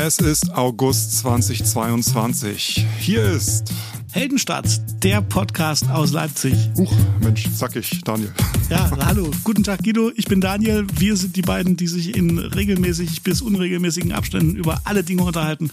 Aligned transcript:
Es 0.00 0.18
ist 0.18 0.54
August 0.54 1.18
2022. 1.18 2.86
Hier 3.00 3.24
ist 3.24 3.72
Heldenstadt, 4.10 4.80
der 5.02 5.20
Podcast 5.20 5.90
aus 5.90 6.12
Leipzig. 6.12 6.54
Huch, 6.76 6.92
Mensch, 7.20 7.46
zackig, 7.54 8.00
Daniel. 8.04 8.32
Ja, 8.70 8.90
hallo. 9.04 9.30
Guten 9.44 9.64
Tag, 9.64 9.82
Guido. 9.82 10.10
Ich 10.16 10.26
bin 10.26 10.40
Daniel. 10.40 10.86
Wir 10.94 11.16
sind 11.16 11.36
die 11.36 11.42
beiden, 11.42 11.76
die 11.76 11.86
sich 11.86 12.16
in 12.16 12.38
regelmäßig 12.38 13.22
bis 13.22 13.42
unregelmäßigen 13.42 14.12
Abständen 14.12 14.56
über 14.56 14.80
alle 14.84 15.04
Dinge 15.04 15.22
unterhalten, 15.22 15.70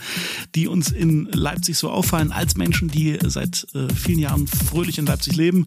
die 0.54 0.68
uns 0.68 0.92
in 0.92 1.30
Leipzig 1.32 1.78
so 1.78 1.90
auffallen, 1.90 2.34
als 2.34 2.58
Menschen, 2.58 2.90
die 2.90 3.18
seit 3.26 3.68
äh, 3.74 3.94
vielen 3.94 4.20
Jahren 4.20 4.48
fröhlich 4.48 4.98
in 4.98 5.06
Leipzig 5.06 5.36
leben. 5.38 5.66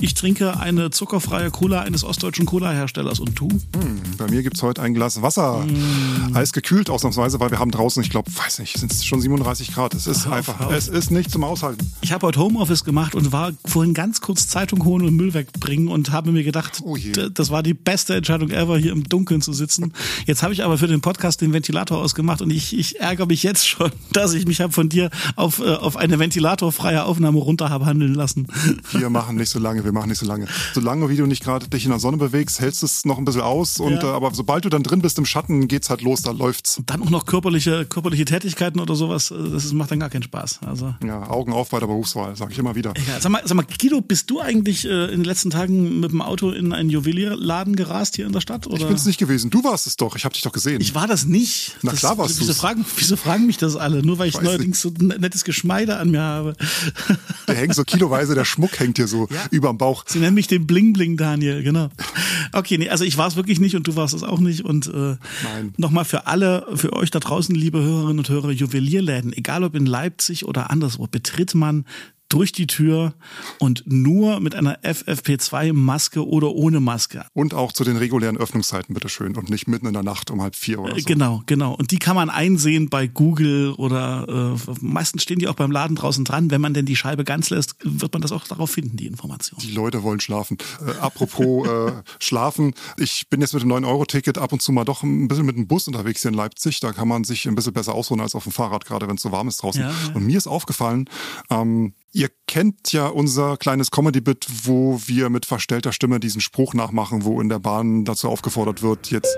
Ich 0.00 0.14
trinke 0.14 0.58
eine 0.58 0.90
zuckerfreie 0.90 1.50
Cola 1.50 1.82
eines 1.82 2.04
ostdeutschen 2.04 2.44
Cola-Herstellers. 2.44 3.20
Und 3.20 3.38
du? 3.38 3.48
Hm, 3.48 4.00
bei 4.18 4.28
mir 4.28 4.42
gibt's 4.42 4.62
heute 4.62 4.82
ein 4.82 4.94
Glas 4.94 5.22
Wasser. 5.22 5.64
Mm. 5.64 6.36
Eisgekühlt 6.36 6.90
ausnahmsweise, 6.90 7.40
weil 7.40 7.50
wir 7.50 7.58
haben 7.58 7.70
draußen, 7.70 8.02
ich 8.02 8.10
glaube, 8.10 8.30
weiß 8.34 8.58
nicht, 8.58 8.76
sind 8.76 8.92
es 8.92 9.04
schon 9.04 9.20
37 9.20 9.72
Grad. 9.72 9.94
Es 9.94 10.06
ist 10.06 10.26
Ach, 10.26 10.32
einfach, 10.32 10.70
es 10.70 10.88
ist 10.88 11.10
nicht 11.10 11.30
zum 11.30 11.44
Aushalten. 11.44 11.83
Ich 12.00 12.12
habe 12.12 12.26
heute 12.26 12.40
Homeoffice 12.40 12.84
gemacht 12.84 13.14
und 13.14 13.32
war 13.32 13.52
vorhin 13.64 13.94
ganz 13.94 14.20
kurz 14.20 14.48
Zeitung 14.48 14.84
holen 14.84 15.06
und 15.06 15.16
Müll 15.16 15.34
wegbringen 15.34 15.88
und 15.88 16.12
habe 16.12 16.32
mir 16.32 16.44
gedacht, 16.44 16.82
oh 16.84 16.96
das 17.32 17.50
war 17.50 17.62
die 17.62 17.74
beste 17.74 18.14
Entscheidung 18.14 18.50
ever, 18.50 18.78
hier 18.78 18.92
im 18.92 19.04
Dunkeln 19.04 19.40
zu 19.40 19.52
sitzen. 19.52 19.92
Jetzt 20.26 20.42
habe 20.42 20.52
ich 20.52 20.64
aber 20.64 20.78
für 20.78 20.86
den 20.86 21.00
Podcast 21.00 21.40
den 21.40 21.52
Ventilator 21.52 21.98
ausgemacht 21.98 22.42
und 22.42 22.50
ich, 22.50 22.76
ich 22.76 23.00
ärgere 23.00 23.26
mich 23.26 23.42
jetzt 23.42 23.66
schon, 23.66 23.90
dass 24.12 24.34
ich 24.34 24.46
mich 24.46 24.60
habe 24.60 24.72
von 24.72 24.88
dir 24.88 25.10
auf, 25.36 25.60
äh, 25.60 25.74
auf 25.74 25.96
eine 25.96 26.18
ventilatorfreie 26.18 27.04
Aufnahme 27.04 27.38
runter 27.38 27.70
habe 27.70 27.86
handeln 27.86 28.14
lassen. 28.14 28.46
Wir 28.92 29.10
machen 29.10 29.36
nicht 29.36 29.50
so 29.50 29.58
lange, 29.58 29.84
wir 29.84 29.92
machen 29.92 30.08
nicht 30.08 30.18
so 30.18 30.26
lange. 30.26 30.46
Solange 30.74 31.08
wie 31.08 31.16
du 31.16 31.26
nicht 31.26 31.42
gerade 31.42 31.68
dich 31.68 31.84
in 31.84 31.90
der 31.90 32.00
Sonne 32.00 32.16
bewegst, 32.16 32.60
hältst 32.60 32.82
es 32.82 33.04
noch 33.04 33.18
ein 33.18 33.24
bisschen 33.24 33.42
aus 33.42 33.80
und 33.80 33.94
ja. 33.94 34.02
äh, 34.02 34.14
aber 34.14 34.34
sobald 34.34 34.64
du 34.64 34.68
dann 34.68 34.82
drin 34.82 35.00
bist 35.00 35.18
im 35.18 35.24
Schatten, 35.24 35.68
geht's 35.68 35.90
halt 35.90 36.02
los, 36.02 36.22
da 36.22 36.30
läuft's. 36.30 36.78
Und 36.78 36.90
dann 36.90 37.02
auch 37.02 37.10
noch 37.10 37.26
körperliche 37.26 37.84
körperliche 37.84 38.24
Tätigkeiten 38.24 38.80
oder 38.80 38.94
sowas, 38.94 39.30
äh, 39.30 39.36
das 39.52 39.72
macht 39.72 39.90
dann 39.90 40.00
gar 40.00 40.10
keinen 40.10 40.22
Spaß. 40.22 40.60
Also 40.66 40.94
ja, 41.04 41.28
Augen 41.28 41.52
auf 41.52 41.72
bei 41.74 41.80
der 41.80 41.88
Berufswahl, 41.88 42.36
sage 42.36 42.52
ich 42.52 42.58
immer 42.58 42.76
wieder. 42.76 42.94
Ja, 43.08 43.20
sag 43.20 43.32
mal, 43.32 43.42
sag 43.44 43.56
mal, 43.56 43.64
Guido, 43.64 44.00
bist 44.00 44.30
du 44.30 44.40
eigentlich 44.40 44.84
äh, 44.84 45.06
in 45.06 45.18
den 45.18 45.24
letzten 45.24 45.50
Tagen 45.50 45.98
mit 45.98 46.12
dem 46.12 46.22
Auto 46.22 46.52
in 46.52 46.72
einen 46.72 46.88
Juwelierladen 46.88 47.74
gerast 47.74 48.14
hier 48.14 48.26
in 48.26 48.32
der 48.32 48.40
Stadt? 48.40 48.68
Oder? 48.68 48.76
Ich 48.76 48.86
bin 48.86 48.94
es 48.94 49.06
nicht 49.06 49.18
gewesen. 49.18 49.50
Du 49.50 49.64
warst 49.64 49.88
es 49.88 49.96
doch. 49.96 50.14
Ich 50.14 50.24
habe 50.24 50.32
dich 50.32 50.42
doch 50.42 50.52
gesehen. 50.52 50.80
Ich 50.80 50.94
war 50.94 51.08
das 51.08 51.24
nicht. 51.24 51.76
Na 51.82 51.90
das, 51.90 51.98
klar 51.98 52.16
warst 52.16 52.36
du. 52.36 52.42
Wieso 52.42 52.54
fragen, 52.54 52.84
wieso 52.96 53.16
fragen 53.16 53.46
mich 53.46 53.56
das 53.56 53.74
alle? 53.74 54.04
Nur 54.04 54.18
weil 54.18 54.28
ich, 54.28 54.36
ich 54.36 54.40
neuerdings 54.40 54.84
nicht. 54.84 54.98
so 54.98 55.04
ein 55.04 55.20
nettes 55.20 55.42
Geschmeide 55.42 55.96
an 55.96 56.12
mir 56.12 56.22
habe. 56.22 56.54
Der 57.48 57.56
hängt 57.56 57.74
so 57.74 57.82
kiloweise, 57.82 58.34
der 58.34 58.44
Schmuck 58.44 58.78
hängt 58.78 58.96
hier 58.96 59.08
so 59.08 59.26
ja. 59.30 59.46
überm 59.50 59.76
Bauch. 59.76 60.04
Sie 60.06 60.18
nennen 60.18 60.34
mich 60.34 60.46
den 60.46 60.66
Bling 60.66 60.92
Bling 60.92 61.16
Daniel, 61.16 61.62
genau. 61.62 61.88
Okay, 62.52 62.78
nee, 62.78 62.88
also 62.88 63.04
ich 63.04 63.18
war 63.18 63.26
es 63.26 63.36
wirklich 63.36 63.60
nicht 63.60 63.74
und 63.74 63.86
du 63.86 63.96
warst 63.96 64.14
es 64.14 64.22
auch 64.22 64.38
nicht. 64.38 64.64
Und 64.64 64.86
äh, 64.86 65.16
nochmal 65.76 66.04
für 66.04 66.26
alle, 66.26 66.66
für 66.74 66.92
euch 66.92 67.10
da 67.10 67.18
draußen, 67.18 67.54
liebe 67.54 67.82
Hörerinnen 67.82 68.18
und 68.18 68.28
Hörer, 68.28 68.50
Juwelierläden, 68.50 69.32
egal 69.32 69.64
ob 69.64 69.74
in 69.74 69.86
Leipzig 69.86 70.46
oder 70.46 70.70
anderswo, 70.70 71.06
betritt 71.06 71.54
man 71.64 71.84
durch 72.28 72.52
die 72.52 72.66
Tür 72.66 73.14
und 73.58 73.84
nur 73.86 74.40
mit 74.40 74.54
einer 74.54 74.78
FFP2-Maske 74.82 76.26
oder 76.26 76.50
ohne 76.50 76.80
Maske. 76.80 77.26
Und 77.32 77.54
auch 77.54 77.72
zu 77.72 77.84
den 77.84 77.96
regulären 77.96 78.36
Öffnungszeiten, 78.36 78.94
bitteschön. 78.94 79.36
Und 79.36 79.50
nicht 79.50 79.68
mitten 79.68 79.86
in 79.86 79.92
der 79.92 80.02
Nacht 80.02 80.30
um 80.30 80.42
halb 80.42 80.56
vier 80.56 80.80
oder 80.80 80.98
so. 80.98 81.04
Genau, 81.04 81.42
genau. 81.46 81.74
Und 81.74 81.90
die 81.90 81.98
kann 81.98 82.16
man 82.16 82.30
einsehen 82.30 82.88
bei 82.88 83.06
Google 83.06 83.72
oder 83.72 84.56
äh, 84.56 84.72
meistens 84.80 85.22
stehen 85.22 85.38
die 85.38 85.48
auch 85.48 85.54
beim 85.54 85.70
Laden 85.70 85.96
draußen 85.96 86.24
dran. 86.24 86.50
Wenn 86.50 86.60
man 86.60 86.74
denn 86.74 86.86
die 86.86 86.96
Scheibe 86.96 87.24
ganz 87.24 87.50
lässt, 87.50 87.76
wird 87.82 88.12
man 88.12 88.22
das 88.22 88.32
auch 88.32 88.44
darauf 88.46 88.70
finden, 88.70 88.96
die 88.96 89.06
Information. 89.06 89.60
Die 89.60 89.72
Leute 89.72 90.02
wollen 90.02 90.20
schlafen. 90.20 90.58
Äh, 90.84 90.98
apropos 90.98 91.68
äh, 91.68 91.92
schlafen. 92.18 92.74
Ich 92.96 93.28
bin 93.28 93.40
jetzt 93.40 93.54
mit 93.54 93.62
dem 93.62 93.72
9-Euro-Ticket 93.72 94.38
ab 94.38 94.52
und 94.52 94.60
zu 94.60 94.72
mal 94.72 94.84
doch 94.84 95.02
ein 95.02 95.28
bisschen 95.28 95.46
mit 95.46 95.56
dem 95.56 95.66
Bus 95.66 95.86
unterwegs 95.86 96.22
hier 96.22 96.30
in 96.30 96.36
Leipzig. 96.36 96.80
Da 96.80 96.92
kann 96.92 97.08
man 97.08 97.24
sich 97.24 97.46
ein 97.46 97.54
bisschen 97.54 97.72
besser 97.74 97.94
ausruhen 97.94 98.20
als 98.20 98.34
auf 98.34 98.44
dem 98.44 98.52
Fahrrad, 98.52 98.84
gerade 98.84 99.08
wenn 99.08 99.16
es 99.16 99.22
so 99.22 99.30
warm 99.30 99.48
ist 99.48 99.62
draußen. 99.62 99.82
Ja, 99.82 99.90
ja. 99.90 100.14
Und 100.14 100.26
mir 100.26 100.38
ist 100.38 100.46
aufgefallen, 100.46 101.08
ähm, 101.50 101.94
Ihr 102.16 102.30
kennt 102.46 102.92
ja 102.92 103.08
unser 103.08 103.56
kleines 103.56 103.90
Comedy-Bit, 103.90 104.46
wo 104.62 105.00
wir 105.04 105.30
mit 105.30 105.46
verstellter 105.46 105.90
Stimme 105.90 106.20
diesen 106.20 106.40
Spruch 106.40 106.72
nachmachen, 106.72 107.24
wo 107.24 107.40
in 107.40 107.48
der 107.48 107.58
Bahn 107.58 108.04
dazu 108.04 108.28
aufgefordert 108.28 108.82
wird, 108.82 109.10
jetzt 109.10 109.36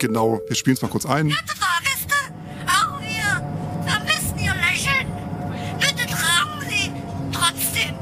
genau, 0.00 0.40
wir 0.48 0.56
spielen 0.56 0.74
es 0.74 0.82
mal 0.82 0.88
kurz 0.88 1.06
ein. 1.06 1.28
Werte 1.28 1.54
Fahrgäste, 1.56 2.16
auch 2.66 3.00
wir 3.00 3.88
vermissen 3.88 4.38
Ihr 4.40 4.54
Lächeln. 4.56 5.06
Bitte 5.78 6.04
tragen 6.08 6.68
Sie 6.68 6.90
trotzdem 7.30 7.94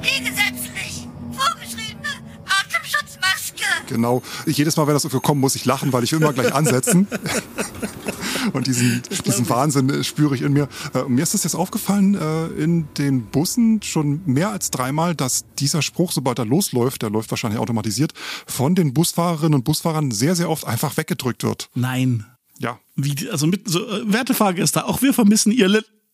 die 0.00 0.30
gesetzlich 0.30 1.08
vorgeschriebene 1.32 2.08
Atemschutzmaske. 2.46 3.64
Genau. 3.88 4.22
Jedes 4.46 4.76
Mal, 4.76 4.86
wenn 4.86 4.94
das 4.94 5.02
so 5.02 5.18
kommt, 5.18 5.40
muss 5.40 5.56
ich 5.56 5.64
lachen, 5.64 5.92
weil 5.92 6.04
ich 6.04 6.12
will 6.12 6.20
immer 6.20 6.32
gleich 6.32 6.54
ansetzen. 6.54 7.08
Und 8.52 8.66
diesen, 8.66 9.02
diesen 9.24 9.48
Wahnsinn 9.48 9.88
äh, 9.90 10.04
spüre 10.04 10.34
ich 10.34 10.42
in 10.42 10.52
mir. 10.52 10.68
Äh, 10.94 11.04
mir 11.04 11.22
ist 11.22 11.34
das 11.34 11.44
jetzt 11.44 11.54
aufgefallen 11.54 12.14
äh, 12.14 12.46
in 12.62 12.88
den 12.98 13.26
Bussen 13.26 13.82
schon 13.82 14.22
mehr 14.26 14.50
als 14.50 14.70
dreimal, 14.70 15.14
dass 15.14 15.44
dieser 15.58 15.82
Spruch, 15.82 16.12
sobald 16.12 16.38
er 16.38 16.44
losläuft, 16.44 17.02
der 17.02 17.10
läuft 17.10 17.30
wahrscheinlich 17.30 17.60
automatisiert, 17.60 18.12
von 18.46 18.74
den 18.74 18.94
Busfahrerinnen 18.94 19.54
und 19.54 19.64
Busfahrern 19.64 20.10
sehr, 20.10 20.34
sehr 20.34 20.50
oft 20.50 20.66
einfach 20.66 20.96
weggedrückt 20.96 21.44
wird. 21.44 21.68
Nein. 21.74 22.26
Ja. 22.58 22.78
Wie, 22.94 23.30
also 23.30 23.46
mit 23.46 23.68
so, 23.68 23.86
äh, 23.86 24.12
werte 24.12 24.34
Fahrgäste, 24.34 24.84
auch 24.86 25.02
wir 25.02 25.14
vermissen 25.14 25.52
ihr 25.52 25.68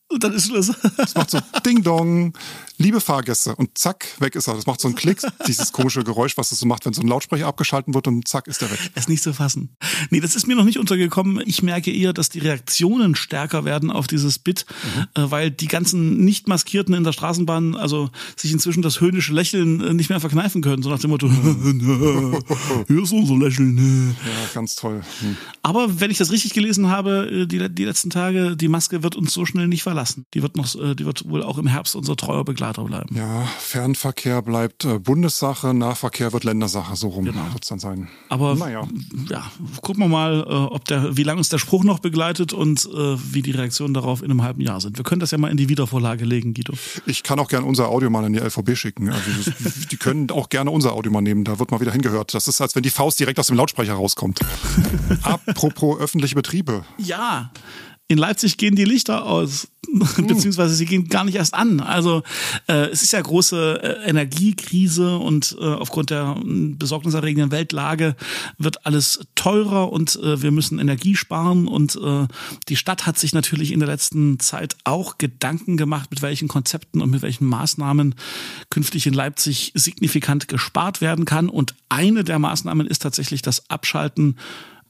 und 0.09 0.23
dann 0.23 0.33
ist 0.33 0.51
das. 0.51 0.71
Das 0.97 1.15
macht 1.15 1.29
so 1.29 1.39
Ding 1.65 1.83
Dong, 1.83 2.33
liebe 2.77 2.99
Fahrgäste 2.99 3.55
und 3.55 3.77
zack, 3.77 4.07
weg 4.19 4.35
ist 4.35 4.47
er. 4.47 4.55
Das 4.55 4.65
macht 4.65 4.81
so 4.81 4.87
einen 4.87 4.95
Klick, 4.95 5.19
dieses 5.47 5.71
komische 5.71 6.03
Geräusch, 6.03 6.35
was 6.35 6.49
das 6.49 6.59
so 6.59 6.65
macht, 6.65 6.85
wenn 6.85 6.93
so 6.93 7.01
ein 7.01 7.07
Lautsprecher 7.07 7.45
abgeschalten 7.45 7.93
wird 7.93 8.07
und 8.07 8.27
zack 8.27 8.47
ist 8.47 8.61
er 8.61 8.71
weg. 8.71 8.79
ist 8.95 9.07
nicht 9.07 9.21
zu 9.21 9.33
fassen. 9.33 9.69
Nee, 10.09 10.19
das 10.19 10.35
ist 10.35 10.47
mir 10.47 10.55
noch 10.55 10.65
nicht 10.65 10.79
untergekommen. 10.79 11.43
Ich 11.45 11.61
merke 11.61 11.91
eher, 11.91 12.11
dass 12.13 12.29
die 12.29 12.39
Reaktionen 12.39 13.15
stärker 13.15 13.65
werden 13.65 13.91
auf 13.91 14.07
dieses 14.07 14.39
Bit, 14.39 14.65
mhm. 15.15 15.21
äh, 15.21 15.31
weil 15.31 15.51
die 15.51 15.67
ganzen 15.67 16.25
Nicht-Maskierten 16.25 16.95
in 16.95 17.03
der 17.03 17.13
Straßenbahn 17.13 17.75
also 17.75 18.09
sich 18.35 18.51
inzwischen 18.51 18.81
das 18.81 19.01
höhnische 19.01 19.33
Lächeln 19.33 19.79
äh, 19.79 19.93
nicht 19.93 20.09
mehr 20.09 20.19
verkneifen 20.19 20.63
können, 20.63 20.81
so 20.81 20.89
nach 20.89 20.99
dem 20.99 21.11
Motto, 21.11 21.29
hier 22.87 23.03
ist 23.03 23.13
unser 23.13 23.37
Lächeln. 23.37 24.15
Ja, 24.25 24.53
ganz 24.55 24.75
toll. 24.75 25.03
Hm. 25.19 25.37
Aber 25.61 25.99
wenn 25.99 26.09
ich 26.09 26.17
das 26.17 26.31
richtig 26.31 26.53
gelesen 26.53 26.87
habe, 26.87 27.29
äh, 27.31 27.45
die, 27.45 27.69
die 27.69 27.85
letzten 27.85 28.09
Tage, 28.09 28.57
die 28.57 28.67
Maske 28.67 29.03
wird 29.03 29.15
uns 29.15 29.33
so 29.33 29.45
schnell 29.45 29.67
nicht 29.67 29.83
verlassen 29.83 29.98
verlassen. 29.99 30.25
Die 30.33 30.41
wird 30.41 30.55
noch, 30.55 30.75
äh, 30.75 30.95
die 30.95 31.05
wird 31.05 31.27
wohl 31.29 31.43
auch 31.43 31.57
im 31.57 31.67
Herbst 31.67 31.95
unser 31.95 32.15
treuer 32.15 32.43
Begleiter 32.45 32.83
bleiben. 32.83 33.15
Ja, 33.15 33.43
Fernverkehr 33.59 34.41
bleibt 34.41 34.85
äh, 34.85 34.99
Bundessache, 34.99 35.73
Nahverkehr 35.73 36.33
wird 36.33 36.43
Ländersache, 36.43 36.95
so 36.95 37.09
rum 37.09 37.25
genau. 37.25 37.41
wird 37.53 37.63
es 37.63 37.69
dann 37.69 37.79
sein. 37.79 38.07
Aber 38.29 38.55
naja. 38.55 38.87
ja, 39.29 39.43
gucken 39.81 40.03
wir 40.03 40.07
mal, 40.07 40.45
äh, 40.47 40.53
ob 40.53 40.85
der, 40.85 41.17
wie 41.17 41.23
lange 41.23 41.39
uns 41.39 41.49
der 41.49 41.57
Spruch 41.57 41.83
noch 41.83 41.99
begleitet 41.99 42.53
und 42.53 42.69
wie 42.89 43.41
die 43.41 43.51
Reaktionen 43.51 43.93
darauf 43.93 44.21
in 44.21 44.31
einem 44.31 44.43
halben 44.43 44.61
Jahr 44.61 44.79
sind. 44.79 44.97
Wir 44.97 45.03
können 45.03 45.19
das 45.19 45.31
ja 45.31 45.37
mal 45.37 45.49
in 45.49 45.57
die 45.57 45.69
Wiedervorlage 45.69 46.25
legen, 46.25 46.53
Guido. 46.53 46.73
Ich 47.05 47.23
kann 47.23 47.39
auch 47.39 47.47
gerne 47.47 47.65
unser 47.65 47.89
Audio 47.89 48.09
mal 48.09 48.25
in 48.25 48.33
die 48.33 48.39
LVB 48.39 48.75
schicken. 48.75 49.09
Also, 49.09 49.51
die 49.91 49.97
können 49.97 50.31
auch 50.31 50.49
gerne 50.49 50.71
unser 50.71 50.93
Audio 50.93 51.11
mal 51.11 51.21
nehmen. 51.21 51.43
Da 51.43 51.59
wird 51.59 51.71
mal 51.71 51.79
wieder 51.79 51.91
hingehört. 51.91 52.33
Das 52.33 52.47
ist, 52.47 52.61
als 52.61 52.75
wenn 52.75 52.83
die 52.83 52.89
Faust 52.89 53.19
direkt 53.19 53.39
aus 53.39 53.47
dem 53.47 53.57
Lautsprecher 53.57 53.93
rauskommt. 53.93 54.39
Apropos 55.23 55.99
öffentliche 55.99 56.35
Betriebe. 56.35 56.83
Ja, 56.97 57.51
in 58.09 58.17
Leipzig 58.17 58.57
gehen 58.57 58.75
die 58.75 58.85
Lichter 58.85 59.27
aus, 59.27 59.67
hm. 60.15 60.27
beziehungsweise 60.27 60.73
sie 60.73 60.85
gehen 60.85 61.09
gar 61.09 61.23
nicht 61.23 61.35
erst 61.35 61.53
an. 61.53 61.79
Also 61.79 62.23
äh, 62.67 62.87
es 62.87 63.03
ist 63.03 63.13
ja 63.13 63.21
große 63.21 63.81
äh, 63.83 64.09
Energiekrise 64.09 65.17
und 65.17 65.55
äh, 65.61 65.63
aufgrund 65.63 66.09
der 66.09 66.35
äh, 66.43 66.73
besorgniserregenden 66.73 67.51
Weltlage 67.51 68.15
wird 68.57 68.87
alles 68.87 69.19
teurer 69.35 69.91
und 69.91 70.15
äh, 70.15 70.41
wir 70.41 70.49
müssen 70.49 70.79
Energie 70.79 71.15
sparen. 71.15 71.67
Und 71.67 71.97
äh, 71.97 72.25
die 72.67 72.75
Stadt 72.75 73.05
hat 73.05 73.19
sich 73.19 73.33
natürlich 73.33 73.71
in 73.71 73.79
der 73.79 73.89
letzten 73.89 74.39
Zeit 74.39 74.75
auch 74.85 75.19
Gedanken 75.19 75.77
gemacht, 75.77 76.09
mit 76.09 76.23
welchen 76.23 76.47
Konzepten 76.47 77.01
und 77.01 77.11
mit 77.11 77.21
welchen 77.21 77.45
Maßnahmen 77.45 78.15
künftig 78.71 79.05
in 79.05 79.13
Leipzig 79.13 79.71
signifikant 79.75 80.47
gespart 80.47 80.99
werden 80.99 81.25
kann. 81.25 81.47
Und 81.47 81.75
eine 81.89 82.23
der 82.23 82.39
Maßnahmen 82.39 82.87
ist 82.87 83.03
tatsächlich 83.03 83.43
das 83.43 83.69
Abschalten 83.69 84.35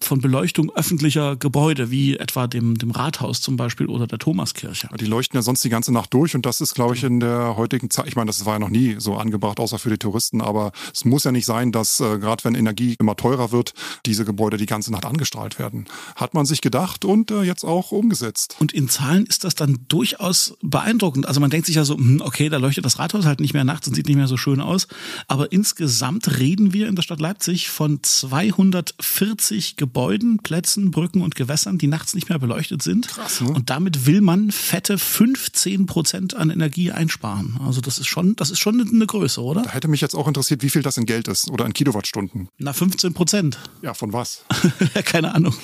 von 0.04 0.22
Beleuchtung 0.22 0.72
öffentlicher 0.76 1.36
Gebäude, 1.36 1.92
wie 1.92 2.18
etwa 2.18 2.48
dem, 2.48 2.78
dem 2.78 2.92
Rathaus 2.92 3.42
zum 3.42 3.58
Beispiel 3.58 3.88
oder 3.88 4.08
der 4.08 4.20
Thomaskirche. 4.20 4.90
Die 5.00 5.06
leuchten 5.06 5.38
ja 5.38 5.42
sonst 5.42 5.64
die 5.64 5.70
ganze 5.70 5.94
Nacht 5.94 6.14
durch 6.14 6.36
und 6.36 6.46
das 6.46 6.62
ist, 6.62 6.74
glaube 6.74 6.96
ich, 6.96 7.04
in 7.04 7.20
der 7.20 7.56
heutigen 7.58 7.90
Zeit, 7.90 8.08
ich 8.08 8.16
meine, 8.16 8.28
das 8.28 8.46
war 8.46 8.54
ja 8.54 8.60
noch 8.60 8.70
nie 8.70 8.96
so 8.98 9.16
angebracht, 9.16 9.60
außer 9.60 9.78
für 9.78 9.90
die 9.90 9.98
Touristen, 9.98 10.42
aber 10.42 10.72
es 10.94 11.06
muss 11.06 11.24
ja 11.24 11.32
nicht 11.32 11.46
sein, 11.46 11.72
dass 11.72 12.00
äh, 12.00 12.18
gerade 12.18 12.44
wenn 12.44 12.56
Energie 12.56 12.96
immer 13.00 13.16
teurer 13.16 13.52
wird, 13.52 13.74
diese 14.06 14.26
Gebäude 14.26 14.58
die 14.58 14.66
ganze 14.66 14.92
Nacht 14.92 15.06
angestrahlt 15.06 15.60
werden. 15.60 15.86
Hat 16.16 16.34
man 16.34 16.46
sich 16.46 16.62
gedacht 16.62 17.06
und 17.06 17.32
äh, 17.32 17.42
jetzt 17.44 17.64
auch 17.64 17.92
umgesetzt. 17.92 18.56
Und 18.60 18.74
in 18.74 18.90
Zahlen 18.90 19.26
ist 19.26 19.44
das 19.44 19.56
dann 19.56 19.80
durchaus 19.90 20.58
beeindruckend. 20.62 21.28
Also 21.28 21.40
man 21.40 21.50
denkt 21.50 21.68
sich 21.68 21.76
ja 21.76 21.86
so, 21.86 21.98
hm, 21.98 22.22
okay, 22.24 22.50
da 22.50 22.58
leuchtet 22.58 22.86
das 22.86 23.00
Rathaus 23.00 23.26
halt 23.26 23.40
nicht 23.40 23.54
mehr 23.54 23.64
nachts 23.64 23.88
und 23.88 23.96
sieht 23.96 24.08
nicht 24.08 24.18
mehr 24.18 24.28
so 24.28 24.38
schön 24.38 24.62
aus. 24.62 24.88
Aber 25.28 25.52
insgesamt 25.52 26.40
reden 26.40 26.74
wir 26.74 26.88
in 26.88 26.96
der 26.96 27.04
Stadt 27.04 27.20
Leipzig 27.20 27.70
von 27.70 28.02
240 28.02 29.76
Gebäuden 29.76 29.89
Gebäuden, 29.90 30.38
Plätzen, 30.38 30.92
Brücken 30.92 31.24
und 31.24 31.34
Gewässern, 31.34 31.80
die 31.80 31.88
nachts 31.88 32.14
nicht 32.14 32.30
mehr 32.30 32.38
beleuchtet 32.38 32.84
sind. 32.84 33.08
Krass, 33.08 33.42
ne? 33.42 33.50
Und 33.50 33.72
damit 33.72 34.06
will 34.06 34.22
man 34.22 34.52
fette 34.52 35.00
15 35.00 35.88
Prozent 35.88 36.36
an 36.36 36.52
Energie 36.52 36.92
einsparen. 36.92 37.60
Also 37.66 37.82
das 37.82 37.98
ist 37.98 38.06
schon, 38.06 38.36
das 38.36 38.52
ist 38.52 38.60
schon 38.60 38.80
eine 38.80 39.08
Größe, 39.08 39.42
oder? 39.42 39.64
Da 39.64 39.72
hätte 39.72 39.88
mich 39.88 40.02
jetzt 40.02 40.14
auch 40.14 40.28
interessiert, 40.28 40.62
wie 40.62 40.70
viel 40.70 40.84
das 40.84 40.98
in 40.98 41.08
Geld 41.08 41.28
ist 41.28 41.50
oder 41.50 41.66
in 41.66 41.74
Kilowattstunden. 41.74 42.50
Na, 42.60 42.72
15 42.72 43.16
Prozent. 43.16 43.58
Ja, 43.82 43.96
von 43.96 44.14
was? 44.14 44.46
Keine 45.06 45.34
Ahnung. 45.34 45.56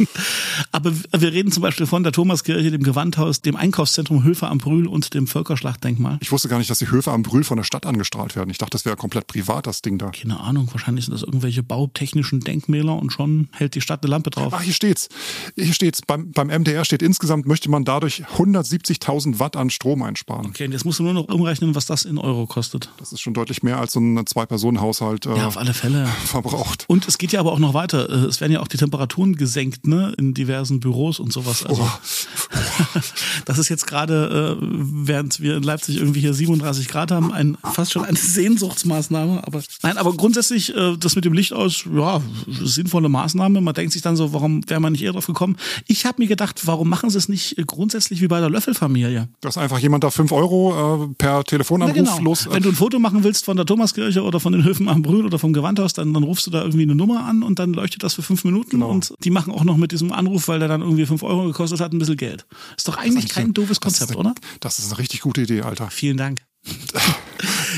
Aber 0.71 0.91
wir 0.95 1.31
reden 1.31 1.51
zum 1.51 1.61
Beispiel 1.61 1.85
von 1.85 2.01
der 2.01 2.11
Thomaskirche, 2.11 2.71
dem 2.71 2.81
Gewandhaus, 2.81 3.41
dem 3.41 3.55
Einkaufszentrum 3.55 4.23
Höfer 4.23 4.49
am 4.49 4.57
Brühl 4.57 4.87
und 4.87 5.13
dem 5.13 5.27
Völkerschlachtdenkmal. 5.27 6.17
Ich 6.19 6.31
wusste 6.31 6.49
gar 6.49 6.57
nicht, 6.57 6.71
dass 6.71 6.79
die 6.79 6.89
Höfe 6.89 7.11
am 7.11 7.21
Brühl 7.21 7.43
von 7.43 7.57
der 7.57 7.63
Stadt 7.63 7.85
angestrahlt 7.85 8.35
werden. 8.35 8.49
Ich 8.49 8.57
dachte, 8.57 8.71
das 8.71 8.85
wäre 8.85 8.95
komplett 8.95 9.27
privat, 9.27 9.67
das 9.67 9.83
Ding 9.83 9.99
da. 9.99 10.09
Keine 10.09 10.39
Ahnung, 10.39 10.67
wahrscheinlich 10.71 11.05
sind 11.05 11.13
das 11.13 11.21
irgendwelche 11.21 11.61
bautechnischen 11.61 12.39
Denkmäler 12.39 12.97
und 12.97 13.11
schon 13.11 13.49
hält 13.51 13.75
die 13.75 13.81
Stadt 13.81 14.03
eine 14.03 14.14
Lampe 14.15 14.29
drauf. 14.29 14.53
Ach, 14.55 14.61
hier 14.61 14.73
steht's. 14.73 15.09
Hier 15.55 15.73
steht's. 15.73 16.01
Beim, 16.01 16.31
beim 16.31 16.47
MDR 16.47 16.85
steht 16.85 17.01
insgesamt 17.01 17.45
möchte 17.45 17.69
man 17.69 17.83
dadurch 17.83 18.23
170.000 18.37 19.39
Watt 19.39 19.55
an 19.57 19.69
Strom 19.69 20.01
einsparen. 20.03 20.47
Okay, 20.47 20.65
und 20.65 20.71
jetzt 20.71 20.85
musst 20.85 20.99
du 20.99 21.03
nur 21.03 21.13
noch 21.13 21.27
umrechnen, 21.27 21.75
was 21.75 21.85
das 21.85 22.05
in 22.05 22.17
Euro 22.17 22.47
kostet. 22.47 22.89
Das 22.97 23.11
ist 23.11 23.19
schon 23.21 23.33
deutlich 23.33 23.61
mehr 23.61 23.77
als 23.77 23.91
so 23.93 23.99
ein 23.99 24.25
Zwei-Personen-Haushalt 24.25 25.25
äh, 25.25 25.35
Ja, 25.37 25.47
auf 25.47 25.57
alle 25.57 25.73
Fälle. 25.73 26.05
verbraucht. 26.25 26.85
Und 26.87 27.07
es 27.07 27.17
geht 27.17 27.31
ja 27.33 27.39
aber 27.41 27.51
auch 27.51 27.59
noch 27.59 27.73
weiter. 27.73 28.09
Äh, 28.09 28.27
Es 28.27 28.39
werden 28.41 28.53
ja 28.53 28.61
auch 28.61 28.67
die 28.69 28.77
Temperaturen 28.77 29.35
gesenkt, 29.35 29.85
ne, 29.85 30.13
in 30.17 30.33
diversen 30.33 30.79
Büros 30.79 31.19
und 31.19 31.33
sowas. 31.33 31.65
Also, 31.65 31.85
das 33.45 33.57
ist 33.57 33.69
jetzt 33.69 33.87
gerade, 33.87 34.57
äh, 34.61 34.65
während 34.65 35.39
wir 35.39 35.57
in 35.57 35.63
Leipzig 35.63 35.97
irgendwie 35.97 36.21
hier 36.21 36.33
37 36.33 36.87
Grad 36.87 37.11
haben, 37.11 37.31
ein 37.33 37.57
fast 37.73 37.91
schon 37.91 38.05
eine 38.05 38.17
Sehnsuchtsmaßnahme. 38.17 39.45
Aber 39.45 39.61
nein, 39.83 39.97
aber 39.97 40.13
grundsätzlich 40.13 40.75
äh, 40.75 40.95
das 40.97 41.15
mit 41.15 41.25
dem 41.25 41.33
Licht 41.33 41.53
aus, 41.53 41.83
ja, 41.93 42.21
sinnvolle 42.47 43.09
Maßnahme. 43.09 43.61
Man 43.61 43.73
denkt 43.73 43.93
sich 43.93 44.01
dann 44.05 44.15
so, 44.15 44.33
warum 44.33 44.61
wäre 44.69 44.79
man 44.79 44.91
nicht 44.93 45.01
eher 45.03 45.13
drauf 45.13 45.27
gekommen? 45.27 45.57
Ich 45.87 46.05
habe 46.05 46.21
mir 46.21 46.27
gedacht, 46.27 46.65
warum 46.67 46.89
machen 46.89 47.09
sie 47.09 47.17
es 47.17 47.29
nicht 47.29 47.57
äh, 47.57 47.63
grundsätzlich 47.65 48.21
wie 48.21 48.27
bei 48.27 48.39
der 48.39 48.49
Löffelfamilie? 48.49 49.27
Dass 49.41 49.57
einfach 49.57 49.79
jemand 49.79 50.03
da 50.03 50.11
5 50.11 50.31
Euro 50.31 51.05
äh, 51.05 51.13
per 51.17 51.43
Telefonanruf 51.43 51.95
Ja, 51.95 52.03
genau. 52.03 52.19
los. 52.21 52.47
Wenn 52.49 52.63
du 52.63 52.69
ein 52.69 52.75
Foto 52.75 52.99
machen 52.99 53.23
willst 53.23 53.45
von 53.45 53.57
der 53.57 53.65
Thomaskirche 53.65 54.21
oder 54.23 54.39
von 54.39 54.53
den 54.53 54.63
Höfen 54.63 54.87
am 54.89 55.01
Brühl 55.01 55.25
oder 55.25 55.39
vom 55.39 55.53
Gewandhaus, 55.53 55.93
dann, 55.93 56.13
dann 56.13 56.23
rufst 56.23 56.47
du 56.47 56.51
da 56.51 56.61
irgendwie 56.61 56.83
eine 56.83 56.95
Nummer 56.95 57.25
an 57.25 57.43
und 57.43 57.59
dann 57.59 57.73
leuchtet 57.73 58.03
das 58.03 58.13
für 58.13 58.21
fünf 58.23 58.43
Minuten 58.43 58.69
Genau. 58.71 58.89
und 58.89 59.13
die 59.23 59.29
machen 59.31 59.53
auch 59.53 59.63
noch 59.63 59.77
mit 59.77 59.91
diesem 59.91 60.11
Anruf, 60.11 60.47
weil 60.47 60.59
der 60.59 60.67
dann 60.67 60.81
irgendwie 60.81 61.05
fünf 61.05 61.23
Euro 61.23 61.45
gekostet 61.45 61.79
hat, 61.79 61.93
ein 61.93 61.99
bisschen 61.99 62.17
Geld. 62.17 62.45
Ist 62.77 62.87
doch 62.87 62.97
eigentlich 62.97 63.29
kein 63.29 63.53
doofes 63.53 63.79
das 63.79 63.93
ist 63.93 63.99
Konzept, 63.99 64.11
eine, 64.19 64.29
oder? 64.31 64.35
Das 64.59 64.79
ist 64.79 64.87
eine 64.89 64.97
richtig 64.97 65.21
gute 65.21 65.41
Idee, 65.41 65.61
Alter. 65.61 65.89
Vielen 65.89 66.17
Dank. 66.17 66.41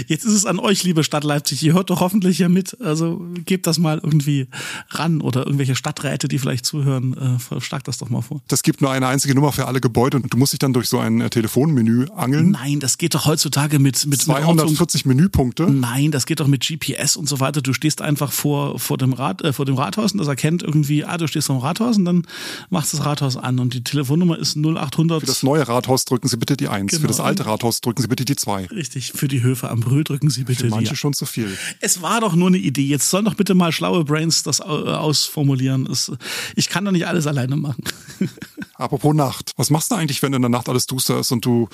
Jetzt 0.07 0.25
ist 0.25 0.33
es 0.33 0.45
an 0.45 0.59
euch, 0.59 0.83
liebe 0.83 1.03
Stadt 1.03 1.23
Leipzig. 1.23 1.61
Ihr 1.63 1.73
hört 1.73 1.89
doch 1.89 1.99
hoffentlich 1.99 2.37
hier 2.37 2.49
mit. 2.49 2.79
Also 2.81 3.25
gebt 3.45 3.67
das 3.67 3.77
mal 3.79 3.99
irgendwie 4.03 4.47
ran 4.89 5.21
oder 5.21 5.45
irgendwelche 5.45 5.75
Stadträte, 5.75 6.27
die 6.27 6.39
vielleicht 6.39 6.65
zuhören, 6.65 7.15
äh, 7.51 7.61
schlag 7.61 7.83
das 7.83 7.97
doch 7.97 8.09
mal 8.09 8.21
vor. 8.21 8.41
Das 8.47 8.63
gibt 8.63 8.81
nur 8.81 8.91
eine 8.91 9.07
einzige 9.07 9.35
Nummer 9.35 9.51
für 9.51 9.67
alle 9.67 9.81
Gebäude 9.81 10.17
und 10.17 10.31
du 10.31 10.37
musst 10.37 10.53
dich 10.53 10.59
dann 10.59 10.73
durch 10.73 10.87
so 10.89 10.99
ein 10.99 11.21
äh, 11.21 11.29
Telefonmenü 11.29 12.05
angeln. 12.15 12.51
Nein, 12.51 12.79
das 12.79 12.97
geht 12.97 13.15
doch 13.15 13.25
heutzutage 13.25 13.79
mit 13.79 14.05
mit, 14.05 14.27
mit 14.27 14.27
Orts- 14.29 14.43
240 14.45 15.05
Menüpunkte. 15.05 15.63
Nein, 15.71 16.11
das 16.11 16.25
geht 16.25 16.39
doch 16.39 16.47
mit 16.47 16.65
GPS 16.67 17.15
und 17.15 17.27
so 17.27 17.39
weiter. 17.39 17.61
Du 17.61 17.73
stehst 17.73 18.01
einfach 18.01 18.31
vor, 18.31 18.79
vor, 18.79 18.97
dem, 18.97 19.13
Rat, 19.13 19.41
äh, 19.41 19.53
vor 19.53 19.65
dem 19.65 19.75
Rathaus 19.75 20.11
und 20.11 20.19
das 20.19 20.27
erkennt 20.27 20.61
irgendwie, 20.61 21.03
ah, 21.05 21.17
du 21.17 21.27
stehst 21.27 21.47
vor 21.47 21.55
dem 21.57 21.61
Rathaus 21.61 21.97
und 21.97 22.05
dann 22.05 22.23
machst 22.69 22.93
das 22.93 23.03
Rathaus 23.05 23.37
an 23.37 23.59
und 23.59 23.73
die 23.73 23.83
Telefonnummer 23.83 24.37
ist 24.37 24.55
0800. 24.57 25.21
Für 25.21 25.25
das 25.25 25.41
neue 25.43 25.67
Rathaus 25.67 26.05
drücken 26.05 26.27
Sie 26.27 26.37
bitte 26.37 26.55
die 26.57 26.67
1. 26.67 26.91
Für 26.91 26.97
Genau. 26.97 27.07
das 27.07 27.19
alte 27.19 27.45
Rathaus 27.45 27.81
drücken 27.81 28.01
Sie 28.01 28.07
bitte 28.07 28.25
die 28.25 28.35
2. 28.35 28.65
Richtig, 28.67 29.13
für 29.13 29.27
die 29.27 29.41
Höfe 29.41 29.56
am 29.63 29.79
Brühl 29.81 30.03
drücken 30.03 30.29
Sie 30.29 30.43
bitte 30.43 30.65
Für 30.65 30.69
manche 30.69 30.91
die. 30.91 30.95
schon 30.97 31.13
zu 31.13 31.25
viel. 31.25 31.55
Es 31.79 32.01
war 32.01 32.21
doch 32.21 32.35
nur 32.35 32.47
eine 32.47 32.57
Idee. 32.57 32.85
Jetzt 32.85 33.09
sollen 33.09 33.25
doch 33.25 33.35
bitte 33.35 33.53
mal 33.55 33.71
schlaue 33.71 34.03
Brains 34.03 34.43
das 34.43 34.61
au- 34.61 34.85
ausformulieren. 34.85 35.87
Es, 35.87 36.11
ich 36.55 36.69
kann 36.69 36.85
doch 36.85 36.91
nicht 36.91 37.07
alles 37.07 37.27
alleine 37.27 37.55
machen. 37.55 37.83
Apropos 38.77 39.13
Nacht. 39.15 39.51
Was 39.57 39.69
machst 39.69 39.91
du 39.91 39.95
eigentlich, 39.95 40.21
wenn 40.21 40.33
in 40.33 40.41
der 40.41 40.49
Nacht 40.49 40.69
alles 40.69 40.85
duster 40.85 41.19
ist 41.19 41.31
und 41.31 41.45
du 41.45 41.67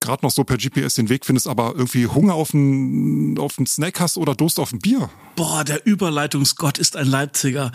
gerade 0.00 0.24
noch 0.24 0.30
so 0.30 0.44
per 0.44 0.56
GPS 0.56 0.94
den 0.94 1.08
Weg 1.08 1.24
findest, 1.24 1.46
aber 1.46 1.74
irgendwie 1.76 2.06
Hunger 2.06 2.34
auf 2.34 2.52
einen, 2.52 3.38
auf 3.38 3.58
einen 3.58 3.66
Snack 3.66 4.00
hast 4.00 4.16
oder 4.16 4.34
Durst 4.34 4.58
auf 4.58 4.72
ein 4.72 4.80
Bier? 4.80 5.10
Boah, 5.36 5.64
der 5.64 5.86
Überleitungsgott 5.86 6.78
ist 6.78 6.96
ein 6.96 7.06
Leipziger. 7.06 7.72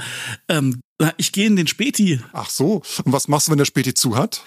Ähm, 0.50 0.81
ich 1.18 1.31
gehe 1.31 1.47
in 1.47 1.56
den 1.56 1.68
Späti. 1.68 2.19
Ach 2.33 2.50
so. 2.50 2.83
Und 3.03 3.12
was 3.12 3.27
machst 3.27 3.47
du, 3.47 3.51
wenn 3.51 3.57
der 3.57 3.65
Späti 3.65 3.94
zu 3.94 4.15
hat? 4.15 4.44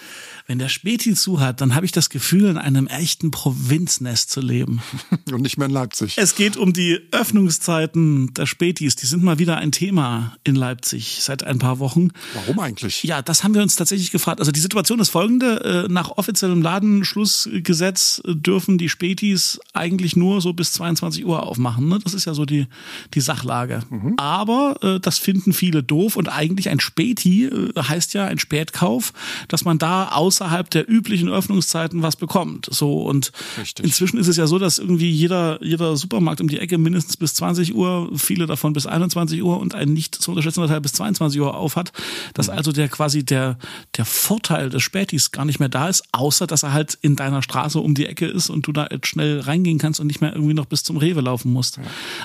Wenn 0.47 0.59
der 0.59 0.69
Späti 0.69 1.13
zu 1.13 1.41
hat, 1.41 1.59
dann 1.59 1.75
habe 1.75 1.85
ich 1.85 1.91
das 1.91 2.09
Gefühl, 2.09 2.45
in 2.45 2.57
einem 2.57 2.87
echten 2.87 3.31
Provinznest 3.31 4.31
zu 4.31 4.39
leben. 4.39 4.81
Und 5.31 5.41
nicht 5.41 5.57
mehr 5.57 5.67
in 5.67 5.73
Leipzig. 5.73 6.13
Es 6.17 6.35
geht 6.35 6.55
um 6.55 6.71
die 6.71 6.99
Öffnungszeiten 7.11 8.33
der 8.33 8.45
Spätis. 8.45 8.95
Die 8.95 9.05
sind 9.05 9.23
mal 9.23 9.39
wieder 9.39 9.57
ein 9.57 9.73
Thema 9.73 10.37
in 10.45 10.55
Leipzig 10.55 11.19
seit 11.21 11.43
ein 11.43 11.59
paar 11.59 11.79
Wochen. 11.79 12.11
Warum 12.33 12.59
eigentlich? 12.59 13.03
Ja, 13.03 13.21
das 13.21 13.43
haben 13.43 13.53
wir 13.53 13.61
uns 13.61 13.75
tatsächlich 13.75 14.11
gefragt. 14.11 14.26
Also 14.27 14.51
die 14.51 14.59
Situation 14.59 14.99
ist 14.99 15.09
folgende. 15.09 15.85
Äh, 15.87 15.91
Nach 15.91 16.11
offiziellem 16.17 16.61
Ladenschlussgesetz 16.61 18.21
äh, 18.25 18.35
dürfen 18.35 18.77
die 18.77 18.89
Spätis 18.89 19.59
eigentlich 19.73 20.15
nur 20.15 20.41
so 20.41 20.53
bis 20.53 20.73
22 20.73 21.25
Uhr 21.25 21.43
aufmachen. 21.43 21.87
Ne? 21.87 21.99
Das 22.03 22.13
ist 22.13 22.25
ja 22.25 22.33
so 22.33 22.45
die, 22.45 22.67
die 23.13 23.21
Sachlage. 23.21 23.81
Aber 24.17 24.77
äh, 24.81 24.99
das 24.99 25.17
finden 25.19 25.53
viele 25.53 25.83
doof 25.83 26.15
und 26.15 26.29
eigentlich 26.29 26.69
ein 26.69 26.79
Späti 26.79 27.45
äh, 27.45 27.73
heißt 27.77 28.13
ja 28.13 28.25
ein 28.25 28.39
Spätkauf, 28.39 29.13
dass 29.47 29.65
man 29.65 29.77
da 29.77 30.09
außerhalb 30.09 30.69
der 30.69 30.89
üblichen 30.89 31.29
Öffnungszeiten 31.29 32.01
was 32.01 32.15
bekommt. 32.15 32.67
So 32.71 33.03
und 33.03 33.31
Richtig. 33.57 33.85
inzwischen 33.85 34.17
ist 34.17 34.27
es 34.27 34.37
ja 34.37 34.47
so, 34.47 34.59
dass 34.59 34.77
irgendwie 34.77 35.09
jeder, 35.09 35.63
jeder 35.63 35.95
Supermarkt 35.95 36.41
um 36.41 36.47
die 36.47 36.59
Ecke 36.59 36.77
mindestens 36.77 37.17
bis 37.17 37.33
20 37.35 37.75
Uhr, 37.75 38.09
viele 38.15 38.45
davon 38.45 38.73
bis 38.73 38.85
21 38.85 39.41
Uhr 39.41 39.59
und 39.59 39.75
ein 39.75 39.93
nicht 39.93 40.15
zu 40.15 40.31
unterschätzender 40.31 40.67
Teil 40.67 40.81
bis 40.81 40.93
22 40.93 41.39
Uhr 41.39 41.55
auf 41.55 41.75
hat, 41.75 41.91
dass 42.33 42.49
also 42.49 42.71
der 42.71 42.89
quasi 42.89 43.23
der, 43.23 43.57
der 43.95 44.05
Vorteil 44.17 44.69
des 44.69 44.83
Spätis 44.83 45.31
gar 45.31 45.45
nicht 45.45 45.59
mehr 45.59 45.69
da 45.69 45.87
ist, 45.87 46.03
außer 46.11 46.47
dass 46.47 46.63
er 46.63 46.73
halt 46.73 46.97
in 47.01 47.15
deiner 47.15 47.41
Straße 47.41 47.79
um 47.79 47.95
die 47.95 48.05
Ecke 48.05 48.25
ist 48.25 48.49
und 48.49 48.67
du 48.67 48.71
da 48.71 48.87
jetzt 48.91 49.07
schnell 49.07 49.39
reingehen 49.39 49.77
kannst 49.77 49.99
und 49.99 50.07
nicht 50.07 50.21
mehr 50.21 50.33
irgendwie 50.33 50.53
noch 50.53 50.65
bis 50.65 50.83
zum 50.83 50.97
Rewe 50.97 51.21
laufen 51.21 51.53
musst. 51.53 51.79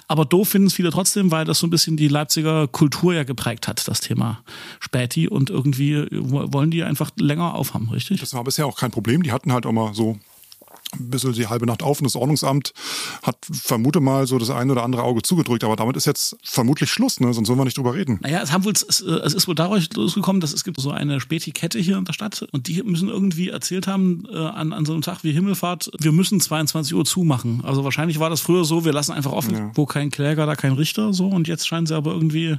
Aber 0.09 0.25
doof 0.25 0.49
finden 0.49 0.69
es 0.69 0.75
viele 0.75 0.91
trotzdem, 0.91 1.31
weil 1.31 1.45
das 1.45 1.59
so 1.59 1.67
ein 1.67 1.71
bisschen 1.71 1.97
die 1.97 2.09
Leipziger 2.09 2.67
Kultur 2.69 3.15
ja 3.15 3.25
geprägt 3.25 3.69
hat, 3.69 3.87
das 3.87 4.01
Thema 4.01 4.43
Späti 4.81 5.29
und 5.29 5.51
irgendwie 5.51 6.07
wollen 6.11 6.71
die 6.71 6.83
einfach 6.83 7.11
länger 7.17 7.55
aufhaben, 7.55 7.91
richtig? 7.91 8.21
Das 8.21 8.35
war 8.35 8.45
bisher 8.45 8.67
auch 8.67 8.79
kein 8.79 8.91
Problem. 8.91 9.23
Die 9.23 9.33
hatten 9.33 9.53
halt 9.53 9.67
auch 9.67 9.73
mal 9.73 9.95
so 9.95 10.19
ein 10.99 11.11
bisschen 11.11 11.33
die 11.33 11.47
halbe 11.47 11.67
Nacht 11.67 11.83
auf 11.83 11.99
und 12.01 12.05
das 12.05 12.17
Ordnungsamt 12.17 12.73
hat 13.23 13.37
vermute 13.51 14.01
mal 14.01 14.27
so 14.27 14.39
das 14.39 14.51
eine 14.51 14.73
oder 14.73 14.83
andere 14.83 15.03
Auge 15.03 15.23
zugedrückt, 15.23 15.65
aber 15.65 15.77
damit 15.77 15.97
ist 15.97 16.07
jetzt 16.07 16.37
vermutlich 16.43 16.91
Schluss, 16.91 17.21
ne? 17.21 17.33
sonst 17.33 17.47
sollen 17.47 17.59
wir 17.59 17.65
nicht 17.65 17.79
drüber 17.79 17.95
reden. 17.95 18.19
Naja, 18.23 18.41
es, 18.43 18.53
haben 18.53 18.65
wohl, 18.65 18.73
es, 18.73 19.01
äh, 19.01 19.11
es 19.25 19.35
ist 19.35 19.49
wohl 19.49 19.55
dadurch 19.55 19.93
losgekommen, 19.95 20.41
dass 20.41 20.53
es 20.53 20.65
gibt 20.65 20.81
so 20.81 20.91
eine 20.91 21.21
Späti-Kette 21.21 21.79
hier 21.79 21.97
in 21.97 22.05
der 22.05 22.13
Stadt 22.13 22.47
und 22.53 22.69
die 22.69 22.83
müssen 22.83 23.09
irgendwie 23.09 23.49
erzählt 23.49 23.87
haben 23.87 24.25
äh, 24.33 24.37
an, 24.37 24.73
an 24.73 24.85
so 24.85 24.93
einem 24.93 25.03
Tag 25.03 25.25
wie 25.25 25.33
Himmelfahrt, 25.33 25.91
wir 26.01 26.13
müssen 26.13 26.41
22 26.41 26.95
Uhr 26.95 27.05
zumachen. 27.05 27.63
Also 27.65 27.85
wahrscheinlich 27.85 28.19
war 28.19 28.31
das 28.31 28.41
früher 28.41 28.65
so, 28.65 28.85
wir 28.85 28.93
lassen 28.93 29.13
einfach 29.13 29.33
offen, 29.33 29.55
Ja. 29.55 29.71
wo 29.75 29.87
kein 29.87 30.11
Kläger, 30.11 30.47
da 30.47 30.55
kein 30.57 30.73
Richter 30.73 31.13
so 31.13 31.29
und 31.29 31.49
jetzt 31.49 31.67
scheinen 31.67 31.87
sie 31.87 31.95
aber 31.97 32.13
irgendwie, 32.13 32.59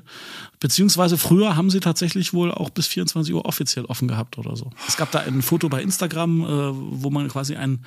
beziehungsweise 0.60 1.18
früher 1.18 1.56
haben 1.56 1.70
sie 1.70 1.80
tatsächlich 1.80 2.34
wohl 2.34 2.52
auch 2.52 2.70
bis 2.70 2.88
24 2.88 3.34
Uhr 3.34 3.46
offiziell 3.46 3.86
offen 3.86 4.08
gehabt 4.08 4.38
oder 4.38 4.56
so. 4.56 4.70
Es 4.88 4.98
gab 4.98 5.12
da 5.12 5.20
ein 5.20 5.42
Foto 5.42 5.70
bei 5.70 5.82
Instagram, 5.82 6.42
äh, 6.42 6.48
wo 7.02 7.10
man 7.10 7.28
quasi 7.28 7.56
ein 7.56 7.84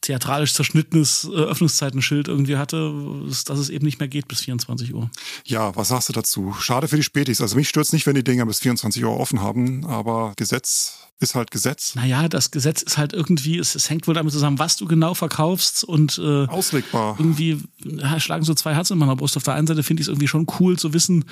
theatralisch 0.00 0.54
zerschnittenes 0.54 1.28
äh, 1.32 1.36
Öffnungszeitenschild 1.36 2.28
irgendwie 2.28 2.56
hatte, 2.56 2.92
dass 3.26 3.58
es 3.58 3.70
eben 3.70 3.84
nicht 3.84 4.00
mehr 4.00 4.08
geht 4.08 4.28
bis 4.28 4.42
24 4.42 4.94
Uhr. 4.94 5.10
Ja, 5.44 5.74
was 5.76 5.88
sagst 5.88 6.08
du 6.08 6.12
dazu? 6.12 6.54
Schade 6.58 6.88
für 6.88 6.96
die 6.96 7.02
Spätis. 7.02 7.40
Also 7.40 7.56
mich 7.56 7.68
stört's 7.68 7.92
nicht, 7.92 8.06
wenn 8.06 8.14
die 8.14 8.24
Dinger 8.24 8.46
bis 8.46 8.60
24 8.60 9.04
Uhr 9.04 9.18
offen 9.18 9.40
haben, 9.40 9.84
aber 9.86 10.32
Gesetz 10.36 10.98
ist 11.24 11.34
halt 11.34 11.50
Gesetz. 11.50 11.94
Naja, 11.96 12.28
das 12.28 12.50
Gesetz 12.50 12.82
ist 12.82 12.98
halt 12.98 13.12
irgendwie, 13.12 13.58
es, 13.58 13.74
es 13.74 13.90
hängt 13.90 14.06
wohl 14.06 14.14
damit 14.14 14.32
zusammen, 14.32 14.58
was 14.58 14.76
du 14.76 14.86
genau 14.86 15.14
verkaufst 15.14 15.82
und 15.82 16.18
äh, 16.18 16.46
Auslegbar. 16.46 17.16
irgendwie 17.18 17.60
ja, 17.84 18.20
schlagen 18.20 18.44
so 18.44 18.54
zwei 18.54 18.74
Herzen 18.74 18.92
in 18.92 18.98
meiner 19.00 19.16
Brust. 19.16 19.36
Auf 19.36 19.42
der 19.42 19.54
einen 19.54 19.66
Seite 19.66 19.82
finde 19.82 20.02
ich 20.02 20.04
es 20.06 20.08
irgendwie 20.08 20.28
schon 20.28 20.46
cool 20.60 20.78
zu 20.78 20.92
wissen, 20.92 21.24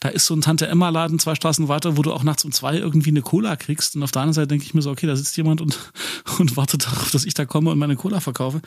da 0.00 0.08
ist 0.08 0.26
so 0.26 0.34
ein 0.34 0.40
Tante-Emma-Laden 0.40 1.18
zwei 1.18 1.34
Straßen 1.34 1.68
weiter, 1.68 1.96
wo 1.96 2.02
du 2.02 2.12
auch 2.12 2.24
nachts 2.24 2.44
um 2.44 2.52
zwei 2.52 2.76
irgendwie 2.76 3.10
eine 3.10 3.22
Cola 3.22 3.56
kriegst. 3.56 3.94
Und 3.94 4.02
auf 4.02 4.10
der 4.10 4.22
anderen 4.22 4.34
Seite 4.34 4.48
denke 4.48 4.64
ich 4.64 4.74
mir 4.74 4.82
so, 4.82 4.90
okay, 4.90 5.06
da 5.06 5.14
sitzt 5.14 5.36
jemand 5.36 5.60
und, 5.60 5.78
und 6.38 6.56
wartet 6.56 6.86
darauf, 6.86 7.10
dass 7.10 7.24
ich 7.24 7.34
da 7.34 7.44
komme 7.44 7.70
und 7.70 7.78
meine 7.78 7.96
Cola 7.96 8.20
verkaufe. 8.20 8.60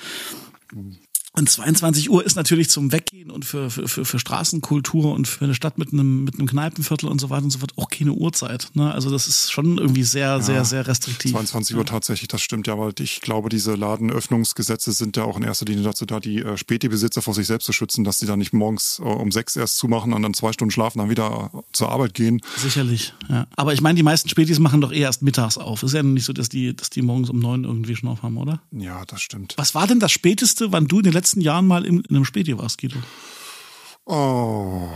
Und 1.38 1.48
22 1.48 2.10
Uhr 2.10 2.26
ist 2.26 2.36
natürlich 2.36 2.68
zum 2.72 2.92
Weggehen 2.92 3.30
und 3.30 3.46
für, 3.46 3.70
für, 3.70 3.88
für, 3.88 4.06
für 4.06 4.18
Straßenkultur 4.18 5.14
und 5.14 5.28
für 5.28 5.46
eine 5.46 5.54
Stadt 5.54 5.78
mit 5.78 5.94
einem, 5.94 6.24
mit 6.24 6.40
einem 6.40 6.48
Kneipenviertel 6.48 7.08
und 7.08 7.22
so 7.22 7.30
weiter 7.30 7.44
und 7.44 7.52
so 7.52 7.60
fort 7.60 7.74
auch 7.76 7.90
keine 7.90 8.12
Uhrzeit. 8.12 8.70
Ne? 8.74 8.92
Also 8.92 9.12
das 9.12 9.28
ist 9.28 9.52
schon 9.52 9.78
irgendwie 9.78 10.02
sehr, 10.02 10.42
sehr, 10.42 10.66
sehr 10.66 10.88
restriktiv. 10.88 11.32
22 11.32 11.76
Uhr 11.76 11.86
tatsächlich, 11.86 12.28
das 12.28 12.42
stimmt 12.42 12.66
ja, 12.66 12.74
aber 12.74 12.92
ich 13.00 13.22
glaube, 13.22 13.50
diese 13.50 13.76
Ladenöffnungsgesetze 13.76 14.92
sind 14.94 15.16
ja 15.16 15.26
auch 15.26 15.38
in 15.38 15.44
erster 15.44 15.66
Linie 15.66 15.84
dazu 15.84 16.08
da, 16.08 16.20
die 16.20 16.40
äh, 16.40 16.58
Späti-Besitzer 16.58 17.22
vor 17.22 17.36
sich 17.36 17.46
selbst 17.46 17.66
zu 17.66 17.72
schützen, 17.72 18.04
dass 18.04 18.18
sie 18.18 18.26
dann 18.26 18.40
nicht 18.40 18.54
morgens 18.54 19.00
äh, 19.00 19.04
um 19.04 19.32
sechs 19.32 19.56
erst 19.56 19.78
zumachen 19.78 20.14
und 20.14 20.24
dann 20.24 20.34
zwei 20.34 20.54
Stunden 20.54 20.72
schlafen, 20.72 20.98
dann 20.98 21.12
wieder 21.12 21.52
äh, 21.54 21.60
zur 21.72 21.90
Arbeit 21.90 22.16
gehen. 22.16 22.42
Sicherlich, 22.58 23.14
ja. 23.30 23.46
Aber 23.56 23.74
ich 23.74 23.82
meine, 23.82 23.96
die 23.96 24.04
meisten 24.04 24.28
Spätis 24.28 24.58
machen 24.58 24.82
doch 24.82 24.92
eh 24.92 25.02
erst 25.02 25.22
mittags 25.22 25.60
auf. 25.60 25.84
Ist 25.84 25.94
ja 25.94 26.02
nicht 26.02 26.26
so, 26.26 26.34
dass 26.34 26.50
die, 26.50 26.76
dass 26.76 26.90
die 26.90 27.04
morgens 27.04 27.30
um 27.30 27.38
neun 27.38 27.64
irgendwie 27.64 27.96
schon 27.96 28.10
auf 28.10 28.24
haben, 28.24 28.38
oder? 28.38 28.60
Ja, 28.72 29.06
das 29.06 29.22
stimmt. 29.22 29.54
Was 29.58 29.76
war 29.76 29.86
denn 29.86 30.00
das 30.00 30.12
Späteste, 30.12 30.72
wann 30.72 30.88
du 30.88 30.98
in 30.98 31.04
den 31.04 31.14
letzten 31.14 31.27
Jahren 31.36 31.68
mal 31.68 31.86
in, 31.86 32.02
in 32.02 32.16
einem 32.16 32.26
Späti 32.26 32.58
warst, 32.58 32.80
Guido? 32.80 32.98
Oh, 34.06 34.88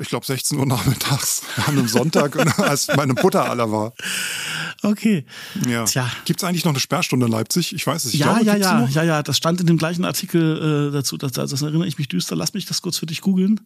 ich 0.00 0.08
glaube 0.08 0.24
16 0.24 0.58
Uhr 0.58 0.64
nachmittags 0.64 1.42
an 1.66 1.76
einem 1.76 1.88
Sonntag, 1.88 2.36
als 2.58 2.88
meine 2.96 3.14
Butter 3.14 3.48
aller 3.48 3.70
war. 3.70 3.92
Okay. 4.82 5.26
Ja. 5.68 5.84
Tja. 5.84 6.10
Gibt 6.24 6.40
es 6.40 6.44
eigentlich 6.44 6.64
noch 6.64 6.72
eine 6.72 6.80
Sperrstunde 6.80 7.26
in 7.26 7.32
Leipzig? 7.32 7.74
Ich 7.74 7.86
weiß 7.86 8.06
es. 8.06 8.14
Ich 8.14 8.20
ja, 8.20 8.34
glaube, 8.34 8.44
ja, 8.44 8.56
ja, 8.56 8.86
ja, 8.86 9.02
ja. 9.02 9.22
Das 9.22 9.36
stand 9.36 9.60
in 9.60 9.66
dem 9.66 9.76
gleichen 9.76 10.04
Artikel 10.04 10.88
äh, 10.88 10.92
dazu. 10.92 11.16
Das, 11.18 11.32
das 11.32 11.62
erinnere 11.62 11.86
ich 11.86 11.98
mich 11.98 12.08
düster. 12.08 12.36
Lass 12.36 12.54
mich 12.54 12.64
das 12.64 12.80
kurz 12.80 12.98
für 12.98 13.06
dich 13.06 13.20
googeln. 13.20 13.60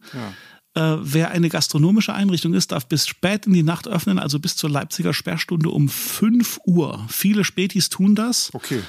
Äh, 0.75 0.97
wer 0.99 1.31
eine 1.31 1.49
gastronomische 1.49 2.13
Einrichtung 2.13 2.53
ist, 2.53 2.71
darf 2.71 2.87
bis 2.87 3.07
spät 3.07 3.47
in 3.47 3.53
die 3.53 3.63
Nacht 3.63 3.87
öffnen, 3.87 4.19
also 4.19 4.39
bis 4.39 4.55
zur 4.55 4.69
Leipziger 4.69 5.13
Sperrstunde 5.13 5.69
um 5.69 5.89
5 5.89 6.59
Uhr. 6.65 7.05
Viele 7.09 7.43
Spätis 7.43 7.89
tun 7.89 8.15
das. 8.15 8.53
Okay. 8.53 8.81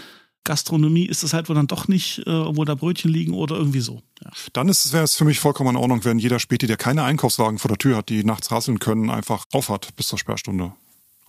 Gastronomie 0.45 1.07
ist 1.07 1.23
es 1.23 1.33
halt 1.33 1.49
wohl 1.49 1.57
dann 1.57 1.67
doch 1.67 1.87
nicht, 1.89 2.27
äh, 2.27 2.57
wo 2.57 2.65
da 2.65 2.75
Brötchen 2.75 3.13
liegen 3.13 3.35
oder 3.35 3.57
irgendwie 3.57 3.81
so. 3.81 4.03
Ja. 4.25 4.31
Dann 4.53 4.69
wäre 4.69 5.05
es 5.05 5.15
für 5.15 5.25
mich 5.25 5.39
vollkommen 5.39 5.71
in 5.71 5.77
Ordnung, 5.77 6.05
wenn 6.05 6.19
jeder 6.19 6.39
Späti, 6.39 6.67
der 6.67 6.77
keine 6.77 7.05
Einkaufswagen 7.05 7.59
vor 7.59 7.69
der 7.69 7.79
Tür 7.79 7.99
hat, 7.99 8.09
die 8.09 8.25
nachts 8.25 8.51
rasseln 8.51 8.79
können, 8.79 9.11
einfach 9.11 9.45
aufhat 9.53 9.95
bis 9.97 10.09
zur 10.09 10.19
Sperrstunde. 10.19 10.73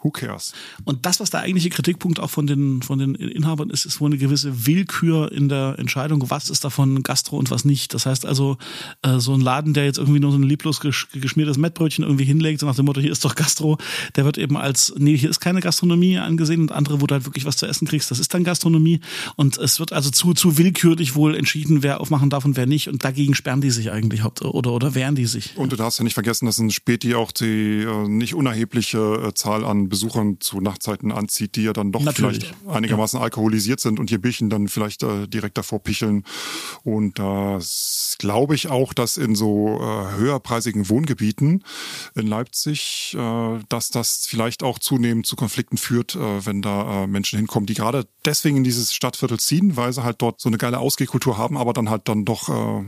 Who 0.02 0.12
cares? 0.12 0.54
Und 0.84 1.06
das, 1.06 1.20
was 1.20 1.30
der 1.30 1.42
eigentliche 1.42 1.70
Kritikpunkt 1.70 2.20
auch 2.20 2.30
von 2.30 2.48
den, 2.48 2.82
von 2.82 2.98
den 2.98 3.16
Inhabern 3.16 3.70
ist, 3.70 3.86
ist 3.86 4.02
wohl 4.02 4.10
eine 4.10 4.18
gewisse 4.18 4.66
Willkür 4.66 5.32
in 5.32 5.48
der 5.48 5.76
Entscheidung, 5.78 6.30
was 6.30 6.50
ist 6.50 6.64
davon 6.64 7.04
Gastro 7.04 7.38
und 7.38 7.52
was 7.52 7.66
nicht. 7.66 7.94
Das 7.94 8.06
heißt 8.06 8.26
also, 8.26 8.58
äh, 9.04 9.20
so 9.20 9.34
ein 9.34 9.42
Laden, 9.42 9.74
der 9.74 9.86
jetzt 9.86 10.00
irgendwie 10.00 10.20
nur 10.20 10.32
so 10.32 10.38
ein 10.38 10.44
lieblos 10.44 10.80
gesch 10.80 11.08
geschmiertes 11.12 11.58
Mettbrötchen 11.58 12.04
irgendwie 12.04 12.26
hinlegt, 12.26 12.60
so 12.60 12.66
nach 12.66 12.76
dem 12.76 12.86
Motto, 12.86 13.00
hier 13.00 13.12
ist 13.12 13.24
doch 13.24 13.36
Gastro, 13.36 13.78
der 14.16 14.26
wird 14.26 14.38
eben 14.38 14.58
als, 14.58 14.94
nee, 14.98 15.16
hier 15.18 15.30
ist 15.30 15.40
keine 15.40 15.60
Gastronomie 15.60 16.18
angesehen 16.18 16.62
und 16.62 16.72
andere, 16.72 17.02
wo 17.02 17.08
du 17.08 17.14
halt 17.14 17.26
wirklich 17.26 17.46
was 17.46 17.58
zu 17.58 17.68
essen 17.68 17.88
kriegst, 17.88 18.10
das 18.10 18.20
ist 18.20 18.34
dann 18.34 18.44
Gastronomie. 18.44 19.02
Und 19.36 19.58
es 19.58 19.80
wird 19.80 19.94
also 19.94 20.10
zu, 20.10 20.34
zu 20.34 20.58
willkürlich 20.58 21.16
wohl 21.16 21.36
entschieden, 21.36 21.84
wer 21.84 22.02
aufmachen 22.02 22.30
darf 22.30 22.46
und 22.46 22.58
wer 22.58 22.66
nicht. 22.66 22.88
Und 22.88 23.04
dagegen 23.04 23.36
sperren 23.36 23.62
die 23.62 23.72
sich 23.72 23.92
eigentlich 23.92 24.24
haupt 24.24 24.42
oder, 24.42 24.72
oder 24.72 24.96
wehren 24.96 25.16
die 25.16 25.26
sich. 25.26 25.56
Und 25.58 25.72
du 25.72 25.76
darfst 25.76 26.00
ja 26.00 26.04
nicht 26.04 26.16
vergessen, 26.16 26.46
dass 26.46 26.58
ein 26.58 26.72
Späti 26.72 27.14
auch 27.16 27.32
die 27.32 27.84
äh, 27.84 28.08
nicht 28.08 28.34
unerhebliche 28.34 29.28
äh, 29.28 29.34
Zahl 29.34 29.64
an 29.64 29.90
Besuchern 29.92 30.38
zu 30.40 30.60
Nachtzeiten 30.60 31.12
anzieht, 31.12 31.56
die 31.56 31.64
ja 31.64 31.74
dann 31.74 31.92
doch 31.92 32.02
Natürlich. 32.02 32.46
vielleicht 32.46 32.56
einigermaßen 32.68 33.20
alkoholisiert 33.20 33.80
sind 33.80 34.00
und 34.00 34.10
ihr 34.10 34.20
Bierchen 34.20 34.50
dann 34.50 34.68
vielleicht 34.68 35.04
äh, 35.04 35.28
direkt 35.28 35.60
davor 35.60 35.84
picheln. 35.84 36.24
Und 36.84 37.20
das 37.20 38.16
glaube 38.18 38.56
ich 38.56 38.70
auch, 38.70 38.94
dass 38.94 39.18
in 39.18 39.36
so 39.36 39.80
äh, 39.80 40.18
höherpreisigen 40.18 40.90
Wohngebieten 40.90 41.64
in 42.16 42.26
Leipzig, 42.26 43.16
äh, 43.16 43.60
dass 43.70 43.90
das 43.90 44.26
vielleicht 44.26 44.64
auch 44.64 44.80
zunehmend 44.80 45.28
zu 45.28 45.36
Konflikten 45.36 45.78
führt, 45.78 46.16
äh, 46.16 46.46
wenn 46.46 46.64
da 46.64 47.04
äh, 47.04 47.08
Menschen 47.08 47.38
hinkommen, 47.38 47.68
die 47.68 47.76
gerade 47.76 48.08
deswegen 48.26 48.58
in 48.58 48.64
dieses 48.64 48.94
Stadtviertel 48.94 49.40
ziehen, 49.40 49.76
weil 49.78 49.94
sie 49.94 50.04
halt 50.04 50.22
dort 50.22 50.42
so 50.42 50.50
eine 50.50 50.58
geile 50.58 50.80
Ausgehkultur 50.80 51.38
haben, 51.38 51.58
aber 51.58 51.74
dann 51.74 51.90
halt 51.90 52.08
dann 52.08 52.26
doch 52.26 52.50
äh, 52.50 52.86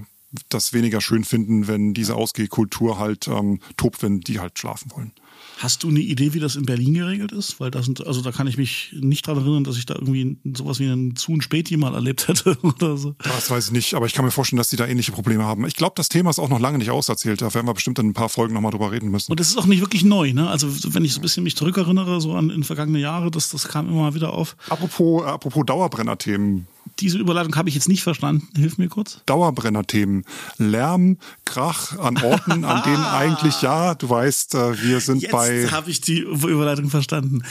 das 0.50 0.74
weniger 0.74 1.02
schön 1.02 1.24
finden, 1.24 1.68
wenn 1.68 1.94
diese 1.94 2.16
Ausgehkultur 2.16 2.98
halt 2.98 3.28
ähm, 3.28 3.60
tobt, 3.78 4.02
wenn 4.02 4.22
die 4.22 4.40
halt 4.40 4.58
schlafen 4.58 4.92
wollen. 4.96 5.12
Hast 5.58 5.84
du 5.84 5.90
eine 5.90 6.00
Idee, 6.00 6.34
wie 6.34 6.40
das 6.40 6.56
in 6.56 6.66
Berlin 6.66 6.94
geregelt 6.94 7.32
ist? 7.32 7.60
Weil 7.60 7.72
da 7.72 7.84
sind, 7.84 8.06
also 8.06 8.22
da 8.22 8.32
kann 8.32 8.48
ich 8.48 8.58
mich 8.58 8.94
nicht 9.00 9.26
dran 9.28 9.38
erinnern, 9.38 9.64
dass 9.64 9.78
ich 9.78 9.86
da 9.86 9.96
irgendwie 9.96 10.38
sowas 10.56 10.80
wie 10.80 10.90
einen 10.90 11.16
zu 11.16 11.32
und 11.32 11.44
Späti 11.44 11.78
mal 11.78 11.94
erlebt 11.94 12.28
hätte 12.28 12.58
oder 12.62 12.98
so. 12.98 13.16
Das 13.24 13.50
weiß 13.50 13.68
ich 13.68 13.72
nicht, 13.72 13.94
aber 13.94 14.06
ich 14.06 14.14
kann 14.14 14.26
mir 14.26 14.32
vorstellen, 14.32 14.58
dass 14.58 14.70
die 14.70 14.76
da 14.76 14.86
ähnliche 14.86 15.12
Probleme 15.12 15.44
haben. 15.44 15.66
Ich 15.66 15.76
glaube, 15.76 15.94
das 15.96 16.10
Thema 16.10 16.30
ist 16.30 16.40
auch 16.40 16.50
noch 16.50 16.60
lange 16.60 16.78
nicht 16.78 16.92
auserzählt. 16.92 17.42
Da 17.42 17.54
werden 17.54 17.68
wir 17.68 17.74
bestimmt 17.74 18.00
in 18.00 18.08
ein 18.08 18.14
paar 18.14 18.30
Folgen 18.30 18.54
nochmal 18.54 18.72
drüber 18.72 18.92
reden 18.92 19.10
müssen. 19.10 19.32
Und 19.32 19.40
das 19.40 19.50
ist 19.50 19.58
auch 19.58 19.66
nicht 19.66 19.82
wirklich 19.82 20.04
neu, 20.04 20.34
ne? 20.34 20.50
Also 20.50 20.68
wenn 20.94 21.06
ich 21.06 21.14
so 21.14 21.20
ein 21.20 21.22
bisschen 21.22 21.44
mich 21.44 21.56
zurückerinnere, 21.56 22.20
so 22.20 22.34
an 22.34 22.50
in 22.50 22.64
vergangene 22.64 23.00
Jahre, 23.00 23.32
das, 23.32 23.50
das 23.50 23.68
kam 23.68 23.88
immer 23.90 24.02
mal 24.02 24.16
wieder 24.16 24.34
auf. 24.34 24.56
Apropos, 24.70 25.24
äh, 25.24 25.26
apropos 25.26 25.66
Dauerbrenner-Themen. 25.66 26.68
Diese 27.00 27.18
Überleitung 27.18 27.56
habe 27.56 27.70
ich 27.70 27.76
jetzt 27.76 27.90
nicht 27.90 28.04
verstanden. 28.04 28.48
Hilf 28.56 28.78
mir 28.78 28.88
kurz. 28.88 29.22
Dauerbrenner-Themen. 29.26 30.26
Lärm, 30.58 31.18
Krach 31.46 31.98
an 31.98 32.18
Orten, 32.18 32.64
an 32.66 32.84
denen 32.86 33.04
eigentlich, 33.04 33.62
ja, 33.62 33.96
du 33.96 34.10
weißt, 34.10 34.56
äh, 34.56 34.82
wir 34.84 35.00
sind 35.00 35.22
Jetzt 35.22 35.32
bei. 35.32 35.68
habe 35.72 35.90
ich 35.90 36.02
die 36.02 36.20
Überleitung 36.20 36.90
verstanden. 36.90 37.42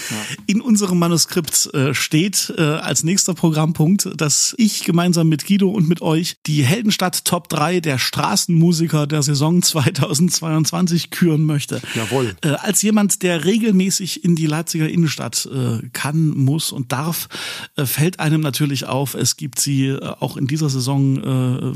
In 0.46 0.60
unserem 0.60 0.98
Manuskript 0.98 1.72
äh, 1.74 1.92
steht 1.94 2.52
äh, 2.56 2.62
als 2.62 3.02
nächster 3.02 3.34
Programmpunkt, 3.34 4.10
dass 4.16 4.54
ich 4.58 4.84
gemeinsam 4.84 5.28
mit 5.28 5.46
Guido 5.46 5.70
und 5.70 5.88
mit 5.88 6.02
euch 6.02 6.36
die 6.46 6.62
Heldenstadt 6.62 7.24
Top 7.24 7.48
3 7.48 7.80
der 7.80 7.98
Straßenmusiker 7.98 9.06
der 9.06 9.22
Saison 9.22 9.62
2022 9.62 11.10
küren 11.10 11.44
möchte. 11.44 11.80
Jawohl. 11.94 12.36
Als 12.42 12.82
jemand, 12.82 13.22
der 13.22 13.44
regelmäßig 13.44 14.24
in 14.24 14.36
die 14.36 14.46
Leipziger 14.46 14.88
Innenstadt 14.88 15.48
kann, 15.92 16.28
muss 16.28 16.72
und 16.72 16.92
darf, 16.92 17.28
fällt 17.76 18.20
einem 18.20 18.40
natürlich 18.40 18.86
auf, 18.86 19.14
es 19.22 19.36
gibt 19.36 19.60
sie 19.60 19.86
äh, 19.86 20.00
auch 20.20 20.36
in 20.36 20.46
dieser 20.46 20.68
Saison 20.68 21.16
äh, 21.16 21.72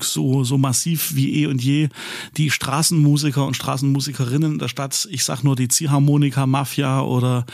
so, 0.00 0.42
so 0.42 0.58
massiv 0.58 1.14
wie 1.14 1.42
eh 1.42 1.46
und 1.46 1.62
je. 1.62 1.88
Die 2.36 2.50
Straßenmusiker 2.50 3.46
und 3.46 3.54
Straßenmusikerinnen 3.54 4.58
der 4.58 4.68
Stadt, 4.68 5.06
ich 5.10 5.24
sag 5.24 5.44
nur 5.44 5.54
die 5.54 5.68
Ziehharmonika 5.68 6.46
Mafia 6.46 7.02
oder 7.02 7.46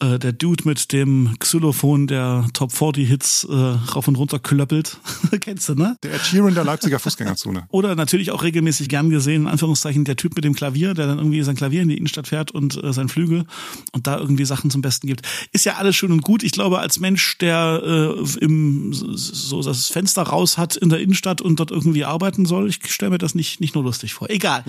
äh, 0.00 0.18
der 0.18 0.32
Dude 0.32 0.64
mit 0.66 0.92
dem 0.92 1.36
Xylophon, 1.38 2.06
der 2.06 2.46
Top 2.52 2.72
40 2.72 3.08
Hits 3.08 3.44
äh, 3.44 3.54
rauf 3.54 4.08
und 4.08 4.16
runter 4.16 4.38
klöppelt. 4.38 4.98
Kennst 5.40 5.68
du, 5.68 5.74
ne? 5.74 5.96
Der 6.02 6.14
Ed 6.14 6.22
Sheeran 6.22 6.54
der 6.54 6.64
Leipziger 6.64 6.98
Fußgängerzone. 6.98 7.66
Oder 7.68 7.94
natürlich 7.94 8.30
auch 8.30 8.42
regelmäßig 8.42 8.88
gern 8.88 9.10
gesehen, 9.10 9.42
in 9.42 9.48
Anführungszeichen, 9.48 10.04
der 10.04 10.16
Typ 10.16 10.34
mit 10.36 10.44
dem 10.44 10.54
Klavier, 10.54 10.94
der 10.94 11.06
dann 11.06 11.18
irgendwie 11.18 11.42
sein 11.42 11.54
Klavier 11.54 11.82
in 11.82 11.88
die 11.88 11.98
Innenstadt 11.98 12.28
fährt 12.28 12.50
und 12.50 12.82
äh, 12.82 12.92
sein 12.92 13.08
Flügel 13.08 13.44
und 13.92 14.06
da 14.06 14.18
irgendwie 14.18 14.46
Sachen 14.46 14.70
zum 14.70 14.80
Besten 14.80 15.06
gibt. 15.06 15.22
Ist 15.52 15.66
ja 15.66 15.74
alles 15.74 15.96
schön 15.96 16.12
und 16.12 16.22
gut. 16.22 16.42
Ich 16.42 16.52
glaube, 16.52 16.78
als 16.78 16.98
Mensch, 16.98 17.38
der 17.38 17.82
äh, 17.84 18.44
im 18.44 18.53
so 18.92 19.62
das 19.62 19.88
Fenster 19.88 20.22
raus 20.22 20.58
hat 20.58 20.76
in 20.76 20.88
der 20.88 21.00
Innenstadt 21.00 21.40
und 21.40 21.60
dort 21.60 21.70
irgendwie 21.70 22.04
arbeiten 22.04 22.46
soll, 22.46 22.68
ich 22.68 22.78
stelle 22.92 23.10
mir 23.10 23.18
das 23.18 23.34
nicht, 23.34 23.60
nicht 23.60 23.74
nur 23.74 23.84
lustig 23.84 24.14
vor. 24.14 24.30
Egal. 24.30 24.64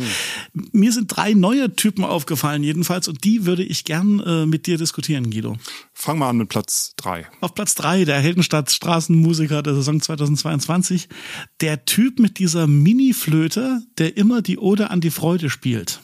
Mir 0.71 0.91
sind 0.91 1.07
drei 1.07 1.33
neue 1.33 1.75
Typen 1.75 2.03
aufgefallen, 2.03 2.63
jedenfalls, 2.63 3.07
und 3.07 3.23
die 3.23 3.45
würde 3.45 3.63
ich 3.63 3.83
gern 3.83 4.19
äh, 4.19 4.45
mit 4.45 4.67
dir 4.67 4.77
diskutieren, 4.77 5.31
Guido. 5.31 5.57
Fang 5.93 6.19
mal 6.19 6.29
an 6.29 6.37
mit 6.37 6.49
Platz 6.49 6.93
drei. 6.97 7.27
Auf 7.41 7.53
Platz 7.55 7.75
drei 7.75 8.05
der 8.05 8.19
Heldenstadt 8.19 8.71
Straßenmusiker 8.71 9.63
der 9.63 9.75
Saison 9.75 10.01
2022. 10.01 11.07
Der 11.61 11.85
Typ 11.85 12.19
mit 12.19 12.39
dieser 12.39 12.67
Mini-Flöte, 12.67 13.81
der 13.97 14.17
immer 14.17 14.41
die 14.41 14.57
Ode 14.57 14.89
an 14.89 15.01
die 15.01 15.11
Freude 15.11 15.49
spielt. 15.49 16.01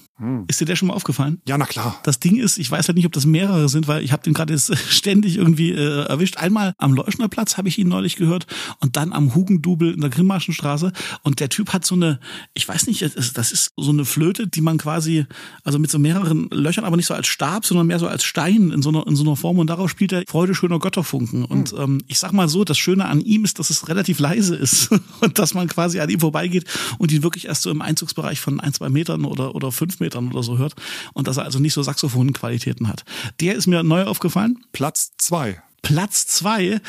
Ist 0.47 0.61
dir 0.61 0.65
der 0.65 0.75
schon 0.75 0.89
mal 0.89 0.93
aufgefallen? 0.93 1.41
Ja, 1.47 1.57
na 1.57 1.65
klar. 1.65 1.99
Das 2.03 2.19
Ding 2.19 2.37
ist, 2.37 2.59
ich 2.59 2.69
weiß 2.69 2.87
halt 2.87 2.95
nicht, 2.95 3.05
ob 3.07 3.11
das 3.11 3.25
mehrere 3.25 3.69
sind, 3.69 3.87
weil 3.87 4.03
ich 4.03 4.11
habe 4.11 4.21
den 4.21 4.33
gerade 4.33 4.53
jetzt 4.53 4.75
ständig 4.89 5.37
irgendwie 5.37 5.71
äh, 5.71 6.05
erwischt. 6.05 6.37
Einmal 6.37 6.73
am 6.77 6.93
Leuschnerplatz 6.93 7.57
habe 7.57 7.67
ich 7.67 7.79
ihn 7.79 7.87
neulich 7.87 8.15
gehört 8.15 8.45
und 8.79 8.97
dann 8.97 9.13
am 9.13 9.33
Hugendubel 9.33 9.91
in 9.93 10.01
der 10.01 10.11
Grimmarschenstraße. 10.11 10.91
Und 11.23 11.39
der 11.39 11.49
Typ 11.49 11.73
hat 11.73 11.85
so 11.85 11.95
eine, 11.95 12.19
ich 12.53 12.67
weiß 12.67 12.87
nicht, 12.87 13.01
das 13.01 13.51
ist 13.51 13.73
so 13.75 13.91
eine 13.91 14.05
Flöte, 14.05 14.47
die 14.47 14.61
man 14.61 14.77
quasi, 14.77 15.25
also 15.63 15.79
mit 15.79 15.89
so 15.89 15.97
mehreren 15.97 16.49
Löchern, 16.51 16.85
aber 16.85 16.97
nicht 16.97 17.07
so 17.07 17.15
als 17.15 17.27
Stab, 17.27 17.65
sondern 17.65 17.87
mehr 17.87 17.99
so 17.99 18.07
als 18.07 18.23
Stein 18.23 18.71
in 18.71 18.81
so 18.81 18.89
einer, 18.89 19.07
in 19.07 19.15
so 19.15 19.23
einer 19.23 19.35
Form. 19.35 19.57
Und 19.57 19.67
darauf 19.67 19.89
spielt 19.89 20.11
er 20.11 20.23
Freude 20.27 20.53
schöner 20.53 20.79
Götterfunken. 20.79 21.45
Und 21.45 21.73
ähm, 21.77 22.01
ich 22.07 22.19
sag 22.19 22.31
mal 22.31 22.47
so, 22.47 22.63
das 22.63 22.77
Schöne 22.77 23.05
an 23.05 23.21
ihm 23.21 23.43
ist, 23.43 23.57
dass 23.57 23.71
es 23.71 23.87
relativ 23.87 24.19
leise 24.19 24.55
ist 24.55 24.89
und 25.21 25.39
dass 25.39 25.55
man 25.55 25.67
quasi 25.67 25.99
an 25.99 26.09
ihm 26.09 26.19
vorbeigeht 26.19 26.65
und 26.99 27.11
ihn 27.11 27.23
wirklich 27.23 27.47
erst 27.47 27.63
so 27.63 27.71
im 27.71 27.81
Einzugsbereich 27.81 28.39
von 28.39 28.59
ein, 28.59 28.73
zwei 28.73 28.89
Metern 28.89 29.25
oder, 29.25 29.55
oder 29.55 29.71
fünf 29.71 29.99
Metern 29.99 30.10
oder 30.15 30.43
so 30.43 30.57
hört 30.57 30.75
und 31.13 31.27
dass 31.27 31.37
er 31.37 31.43
also 31.43 31.59
nicht 31.59 31.73
so 31.73 31.83
Saxophonqualitäten 31.83 32.87
hat. 32.87 33.03
Der 33.39 33.55
ist 33.55 33.67
mir 33.67 33.83
neu 33.83 34.03
aufgefallen. 34.03 34.63
Platz 34.71 35.11
zwei. 35.17 35.61
Platz 35.81 36.27
zwei 36.27 36.79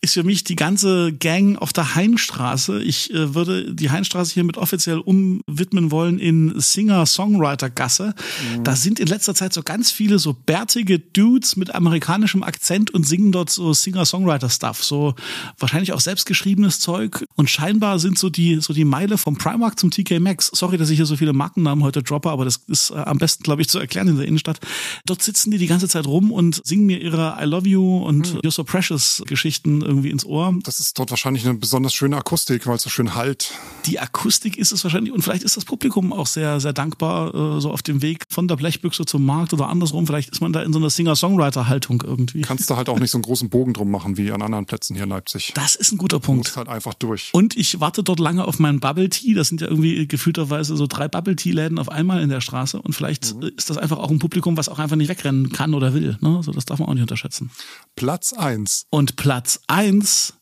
ist 0.00 0.14
für 0.14 0.22
mich 0.22 0.44
die 0.44 0.56
ganze 0.56 1.12
Gang 1.12 1.56
auf 1.56 1.72
der 1.72 1.94
Heinstraße. 1.94 2.82
Ich 2.82 3.12
äh, 3.12 3.34
würde 3.34 3.74
die 3.74 3.90
Heinstraße 3.90 4.34
hiermit 4.34 4.58
offiziell 4.58 4.98
umwidmen 4.98 5.90
wollen 5.90 6.18
in 6.18 6.52
Singer-Songwriter-Gasse. 6.58 8.14
Da 8.62 8.76
sind 8.76 9.00
in 9.00 9.06
letzter 9.06 9.34
Zeit 9.34 9.54
so 9.54 9.62
ganz 9.62 9.90
viele 9.90 10.18
so 10.18 10.34
bärtige 10.34 10.98
Dudes 10.98 11.56
mit 11.56 11.74
amerikanischem 11.74 12.42
Akzent 12.42 12.90
und 12.90 13.06
singen 13.06 13.32
dort 13.32 13.48
so 13.50 13.72
Singer-Songwriter-Stuff. 13.72 14.84
So 14.84 15.14
wahrscheinlich 15.58 15.92
auch 15.92 16.00
selbstgeschriebenes 16.00 16.80
Zeug. 16.80 17.24
Und 17.36 17.48
scheinbar 17.48 17.98
sind 17.98 18.18
so 18.18 18.28
die, 18.28 18.60
so 18.60 18.74
die 18.74 18.84
Meile 18.84 19.16
vom 19.16 19.38
Primark 19.38 19.78
zum 19.78 19.90
TK 19.90 20.20
Maxx. 20.20 20.50
Sorry, 20.52 20.76
dass 20.76 20.90
ich 20.90 20.96
hier 20.96 21.06
so 21.06 21.16
viele 21.16 21.32
Markennamen 21.32 21.82
heute 21.82 22.02
droppe, 22.02 22.30
aber 22.30 22.44
das 22.44 22.56
ist 22.68 22.90
äh, 22.90 22.94
am 22.94 23.18
besten, 23.18 23.42
glaube 23.42 23.62
ich, 23.62 23.68
zu 23.68 23.78
erklären 23.78 24.08
in 24.08 24.16
der 24.16 24.26
Innenstadt. 24.26 24.60
Dort 25.06 25.22
sitzen 25.22 25.50
die 25.50 25.58
die 25.58 25.66
ganze 25.66 25.88
Zeit 25.88 26.06
rum 26.06 26.30
und 26.30 26.60
singen 26.64 26.86
mir 26.86 27.00
ihre 27.00 27.38
I 27.40 27.44
Love 27.44 27.68
You 27.68 27.98
und 28.04 28.33
You're 28.40 28.50
So 28.50 28.64
Precious 28.64 29.22
Geschichten 29.26 29.82
irgendwie 29.82 30.10
ins 30.10 30.24
Ohr. 30.24 30.54
Das 30.62 30.80
ist 30.80 30.98
dort 30.98 31.10
wahrscheinlich 31.10 31.44
eine 31.44 31.54
besonders 31.54 31.94
schöne 31.94 32.16
Akustik, 32.16 32.66
weil 32.66 32.76
es 32.76 32.82
so 32.82 32.90
schön 32.90 33.14
halt. 33.14 33.52
Die 33.86 33.98
Akustik 34.00 34.56
ist 34.56 34.72
es 34.72 34.82
wahrscheinlich 34.84 35.12
und 35.12 35.22
vielleicht 35.22 35.42
ist 35.42 35.56
das 35.56 35.64
Publikum 35.64 36.12
auch 36.12 36.26
sehr, 36.26 36.60
sehr 36.60 36.72
dankbar, 36.72 37.34
äh, 37.34 37.60
so 37.60 37.70
auf 37.70 37.82
dem 37.82 38.02
Weg 38.02 38.24
von 38.28 38.48
der 38.48 38.56
Blechbüchse 38.56 39.04
zum 39.04 39.24
Markt 39.24 39.52
oder 39.52 39.68
andersrum. 39.68 40.06
Vielleicht 40.06 40.30
ist 40.30 40.40
man 40.40 40.52
da 40.52 40.62
in 40.62 40.72
so 40.72 40.78
einer 40.78 40.90
Singer-Songwriter-Haltung 40.90 42.02
irgendwie. 42.06 42.42
Kannst 42.42 42.68
du 42.70 42.76
halt 42.76 42.88
auch 42.88 42.98
nicht 42.98 43.10
so 43.10 43.18
einen 43.18 43.22
großen 43.22 43.48
Bogen 43.50 43.72
drum 43.72 43.90
machen 43.90 44.16
wie 44.16 44.30
an 44.32 44.42
anderen 44.42 44.66
Plätzen 44.66 44.94
hier 44.94 45.04
in 45.04 45.10
Leipzig. 45.10 45.52
Das 45.54 45.74
ist 45.74 45.92
ein 45.92 45.98
guter 45.98 46.18
Du 46.18 46.26
Punkt. 46.26 46.44
musst 46.46 46.56
halt 46.56 46.68
einfach 46.68 46.94
durch. 46.94 47.30
Und 47.32 47.56
ich 47.56 47.80
warte 47.80 48.02
dort 48.02 48.20
lange 48.20 48.44
auf 48.46 48.58
meinen 48.58 48.80
Bubble 48.80 49.08
Tea. 49.08 49.34
Das 49.34 49.48
sind 49.48 49.60
ja 49.60 49.68
irgendwie 49.68 50.06
gefühlterweise 50.06 50.76
so 50.76 50.86
drei 50.86 51.08
Bubble 51.08 51.36
Tea 51.36 51.52
Läden 51.52 51.78
auf 51.78 51.88
einmal 51.88 52.22
in 52.22 52.28
der 52.28 52.40
Straße. 52.40 52.80
Und 52.80 52.94
vielleicht 52.94 53.34
äh, 53.42 53.50
ist 53.56 53.70
das 53.70 53.78
einfach 53.78 53.98
auch 53.98 54.10
ein 54.10 54.18
Publikum, 54.18 54.56
was 54.56 54.68
auch 54.68 54.78
einfach 54.78 54.96
nicht 54.96 55.08
wegrennen 55.08 55.50
kann 55.52 55.74
oder 55.74 55.94
will. 55.94 56.16
Ne? 56.20 56.40
So, 56.42 56.52
das 56.52 56.64
darf 56.64 56.78
man 56.78 56.88
auch 56.88 56.94
nicht 56.94 57.02
unterschätzen. 57.02 57.50
Platz 57.96 58.23
eins. 58.32 58.86
Und 58.90 59.16
Platz 59.16 59.60
eins, 59.66 60.34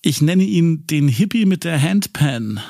ich 0.00 0.22
nenne 0.22 0.44
ihn 0.44 0.86
den 0.86 1.08
Hippie 1.08 1.44
mit 1.44 1.64
der 1.64 1.80
Handpan. 1.80 2.60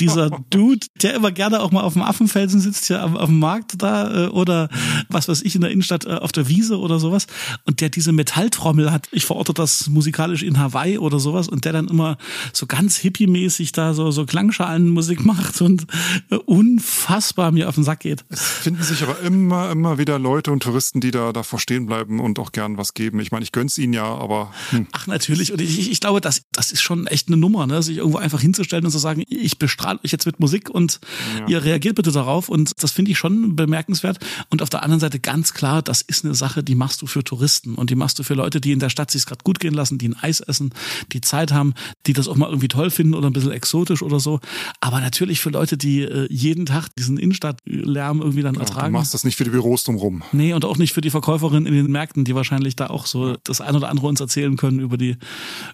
Dieser 0.00 0.30
Dude, 0.50 0.86
der 1.02 1.14
immer 1.14 1.30
gerne 1.30 1.60
auch 1.60 1.70
mal 1.70 1.82
auf 1.82 1.92
dem 1.92 2.02
Affenfelsen 2.02 2.60
sitzt, 2.60 2.88
ja 2.88 3.04
auf, 3.04 3.14
auf 3.14 3.28
dem 3.28 3.38
Markt 3.38 3.74
da 3.78 4.26
äh, 4.26 4.28
oder 4.28 4.68
was 5.08 5.28
weiß 5.28 5.42
ich 5.42 5.54
in 5.54 5.60
der 5.60 5.70
Innenstadt 5.70 6.04
äh, 6.06 6.14
auf 6.14 6.32
der 6.32 6.48
Wiese 6.48 6.78
oder 6.78 6.98
sowas 6.98 7.26
und 7.64 7.80
der 7.80 7.90
diese 7.90 8.12
Metalltrommel 8.12 8.90
hat. 8.90 9.08
Ich 9.12 9.26
verorte 9.26 9.54
das 9.54 9.88
musikalisch 9.88 10.42
in 10.42 10.58
Hawaii 10.58 10.98
oder 10.98 11.20
sowas 11.20 11.48
und 11.48 11.64
der 11.64 11.72
dann 11.72 11.88
immer 11.88 12.16
so 12.52 12.66
ganz 12.66 12.96
hippie-mäßig 12.96 13.72
da 13.72 13.94
so, 13.94 14.10
so 14.10 14.26
Klangschalenmusik 14.26 15.24
macht 15.24 15.60
und 15.60 15.86
äh, 16.30 16.36
unfassbar 16.36 17.52
mir 17.52 17.68
auf 17.68 17.74
den 17.74 17.84
Sack 17.84 18.00
geht. 18.00 18.24
Es 18.28 18.42
finden 18.42 18.82
sich 18.82 19.02
aber 19.02 19.20
immer, 19.20 19.70
immer 19.70 19.98
wieder 19.98 20.18
Leute 20.18 20.52
und 20.52 20.62
Touristen, 20.62 21.00
die 21.00 21.10
da 21.10 21.32
davor 21.32 21.58
stehen 21.58 21.86
bleiben 21.86 22.20
und 22.20 22.38
auch 22.38 22.52
gern 22.52 22.76
was 22.78 22.94
geben. 22.94 23.20
Ich 23.20 23.32
meine, 23.32 23.42
ich 23.42 23.52
gönn's 23.52 23.78
ihnen 23.78 23.92
ja, 23.92 24.04
aber. 24.04 24.52
Hm. 24.70 24.86
Ach, 24.92 25.06
natürlich. 25.06 25.52
Und 25.52 25.60
ich, 25.60 25.90
ich 25.90 26.00
glaube, 26.00 26.20
das, 26.20 26.42
das 26.52 26.72
ist 26.72 26.80
schon 26.80 27.06
echt 27.06 27.28
eine 27.28 27.36
Nummer, 27.36 27.66
ne? 27.66 27.82
sich 27.82 27.98
irgendwo 27.98 28.18
einfach 28.18 28.40
hinzustellen 28.40 28.84
und 28.84 28.90
zu 28.90 28.98
sagen, 28.98 29.24
ich 29.26 29.58
bestrahle 29.90 30.00
euch 30.04 30.12
jetzt 30.12 30.26
mit 30.26 30.40
Musik 30.40 30.70
und 30.70 31.00
ja. 31.38 31.48
ihr 31.48 31.64
reagiert 31.64 31.96
bitte 31.96 32.12
darauf. 32.12 32.48
Und 32.48 32.72
das 32.82 32.92
finde 32.92 33.10
ich 33.10 33.18
schon 33.18 33.56
bemerkenswert. 33.56 34.18
Und 34.48 34.62
auf 34.62 34.70
der 34.70 34.82
anderen 34.82 35.00
Seite 35.00 35.18
ganz 35.18 35.52
klar, 35.54 35.82
das 35.82 36.02
ist 36.02 36.24
eine 36.24 36.34
Sache, 36.34 36.62
die 36.62 36.74
machst 36.74 37.02
du 37.02 37.06
für 37.06 37.24
Touristen 37.24 37.74
und 37.74 37.90
die 37.90 37.94
machst 37.94 38.18
du 38.18 38.22
für 38.22 38.34
Leute, 38.34 38.60
die 38.60 38.72
in 38.72 38.78
der 38.78 38.90
Stadt 38.90 39.10
sich 39.10 39.26
gerade 39.26 39.42
gut 39.44 39.60
gehen 39.60 39.74
lassen, 39.74 39.98
die 39.98 40.08
ein 40.08 40.16
Eis 40.20 40.40
essen, 40.40 40.72
die 41.12 41.20
Zeit 41.20 41.52
haben, 41.52 41.74
die 42.06 42.12
das 42.12 42.28
auch 42.28 42.36
mal 42.36 42.48
irgendwie 42.48 42.68
toll 42.68 42.90
finden 42.90 43.14
oder 43.14 43.28
ein 43.28 43.32
bisschen 43.32 43.52
exotisch 43.52 44.02
oder 44.02 44.20
so. 44.20 44.40
Aber 44.80 45.00
natürlich 45.00 45.40
für 45.40 45.50
Leute, 45.50 45.76
die 45.76 46.02
äh, 46.02 46.26
jeden 46.30 46.66
Tag 46.66 46.88
diesen 46.96 47.18
Innenstadtlärm 47.18 48.20
irgendwie 48.20 48.42
dann 48.42 48.54
genau, 48.54 48.64
ertragen. 48.64 48.92
Du 48.92 48.98
machst 48.98 49.14
das 49.14 49.24
nicht 49.24 49.36
für 49.36 49.44
die 49.44 49.50
Büros 49.50 49.84
drumherum. 49.84 50.22
Nee, 50.32 50.52
und 50.54 50.64
auch 50.64 50.78
nicht 50.78 50.92
für 50.92 51.00
die 51.00 51.10
Verkäuferin 51.10 51.66
in 51.66 51.74
den 51.74 51.90
Märkten, 51.90 52.24
die 52.24 52.34
wahrscheinlich 52.34 52.76
da 52.76 52.88
auch 52.88 53.06
so 53.06 53.36
das 53.44 53.60
ein 53.60 53.74
oder 53.74 53.88
andere 53.88 54.06
uns 54.06 54.20
erzählen 54.20 54.56
können 54.56 54.80
über 54.80 54.96
die, 54.96 55.16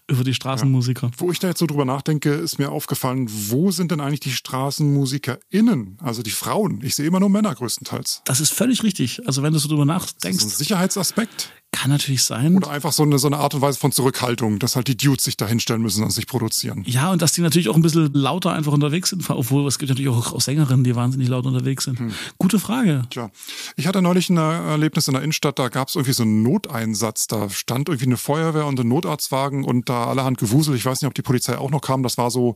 über 0.08 0.24
die 0.24 0.34
Straßenmusiker. 0.34 1.08
Ja. 1.08 1.12
Wo 1.18 1.30
ich 1.30 1.38
da 1.38 1.48
jetzt 1.48 1.58
so 1.58 1.66
drüber 1.66 1.84
nachdenke, 1.84 2.30
ist 2.30 2.58
mir 2.58 2.70
aufgefallen, 2.70 3.28
wo 3.28 3.70
sind 3.70 3.90
denn 3.90 4.00
eigentlich 4.06 4.20
die 4.20 4.32
StraßenmusikerInnen, 4.32 5.98
also 6.00 6.22
die 6.22 6.30
Frauen? 6.30 6.80
Ich 6.82 6.94
sehe 6.94 7.06
immer 7.06 7.20
nur 7.20 7.30
Männer 7.30 7.54
größtenteils. 7.54 8.22
Das 8.24 8.40
ist 8.40 8.52
völlig 8.52 8.82
richtig. 8.82 9.26
Also 9.26 9.42
wenn 9.42 9.52
du 9.52 9.58
so 9.58 9.68
drüber 9.68 9.84
nachdenkst. 9.84 10.38
Das 10.38 10.46
ist 10.46 10.54
ein 10.54 10.58
Sicherheitsaspekt. 10.58 11.50
Kann 11.76 11.90
natürlich 11.90 12.22
sein. 12.22 12.56
Oder 12.56 12.70
einfach 12.70 12.92
so 12.92 13.02
eine, 13.02 13.18
so 13.18 13.26
eine 13.26 13.36
Art 13.36 13.54
und 13.54 13.60
Weise 13.60 13.78
von 13.78 13.92
Zurückhaltung, 13.92 14.58
dass 14.58 14.76
halt 14.76 14.88
die 14.88 14.96
Dudes 14.96 15.24
sich 15.24 15.36
da 15.36 15.46
hinstellen 15.46 15.82
müssen 15.82 16.02
und 16.02 16.10
sich 16.10 16.26
produzieren. 16.26 16.82
Ja, 16.86 17.10
und 17.10 17.20
dass 17.20 17.34
die 17.34 17.42
natürlich 17.42 17.68
auch 17.68 17.76
ein 17.76 17.82
bisschen 17.82 18.14
lauter 18.14 18.52
einfach 18.52 18.72
unterwegs 18.72 19.10
sind, 19.10 19.28
obwohl 19.28 19.66
es 19.66 19.78
gibt 19.78 19.90
natürlich 19.90 20.10
auch, 20.10 20.32
auch 20.32 20.40
Sängerinnen, 20.40 20.84
die 20.84 20.96
wahnsinnig 20.96 21.28
laut 21.28 21.44
unterwegs 21.44 21.84
sind. 21.84 21.98
Hm. 21.98 22.14
Gute 22.38 22.58
Frage. 22.58 23.02
Tja, 23.10 23.30
ich 23.76 23.86
hatte 23.86 24.00
neulich 24.00 24.30
ein 24.30 24.38
Erlebnis 24.38 25.06
in 25.06 25.12
der 25.12 25.22
Innenstadt, 25.22 25.58
da 25.58 25.68
gab 25.68 25.88
es 25.88 25.96
irgendwie 25.96 26.14
so 26.14 26.22
einen 26.22 26.42
Noteinsatz. 26.42 27.26
Da 27.26 27.50
stand 27.50 27.90
irgendwie 27.90 28.06
eine 28.06 28.16
Feuerwehr 28.16 28.64
und 28.64 28.80
ein 28.80 28.88
Notarztwagen 28.88 29.62
und 29.62 29.90
da 29.90 30.06
allerhand 30.06 30.38
Gewusel. 30.38 30.76
Ich 30.76 30.86
weiß 30.86 31.02
nicht, 31.02 31.08
ob 31.08 31.14
die 31.14 31.20
Polizei 31.20 31.58
auch 31.58 31.70
noch 31.70 31.82
kam. 31.82 32.02
Das 32.02 32.16
war 32.16 32.30
so, 32.30 32.54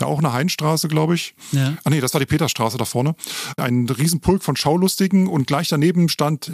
ja, 0.00 0.06
auch 0.06 0.20
eine 0.20 0.32
Heinstraße, 0.32 0.86
glaube 0.86 1.16
ich. 1.16 1.34
Ja. 1.50 1.74
Ah 1.82 1.90
nee, 1.90 2.00
das 2.00 2.14
war 2.14 2.20
die 2.20 2.26
Peterstraße 2.26 2.78
da 2.78 2.84
vorne. 2.84 3.16
Ein 3.56 3.88
Riesenpulk 3.88 4.44
von 4.44 4.54
Schaulustigen 4.54 5.26
und 5.26 5.48
gleich 5.48 5.66
daneben 5.68 6.08
stand 6.08 6.52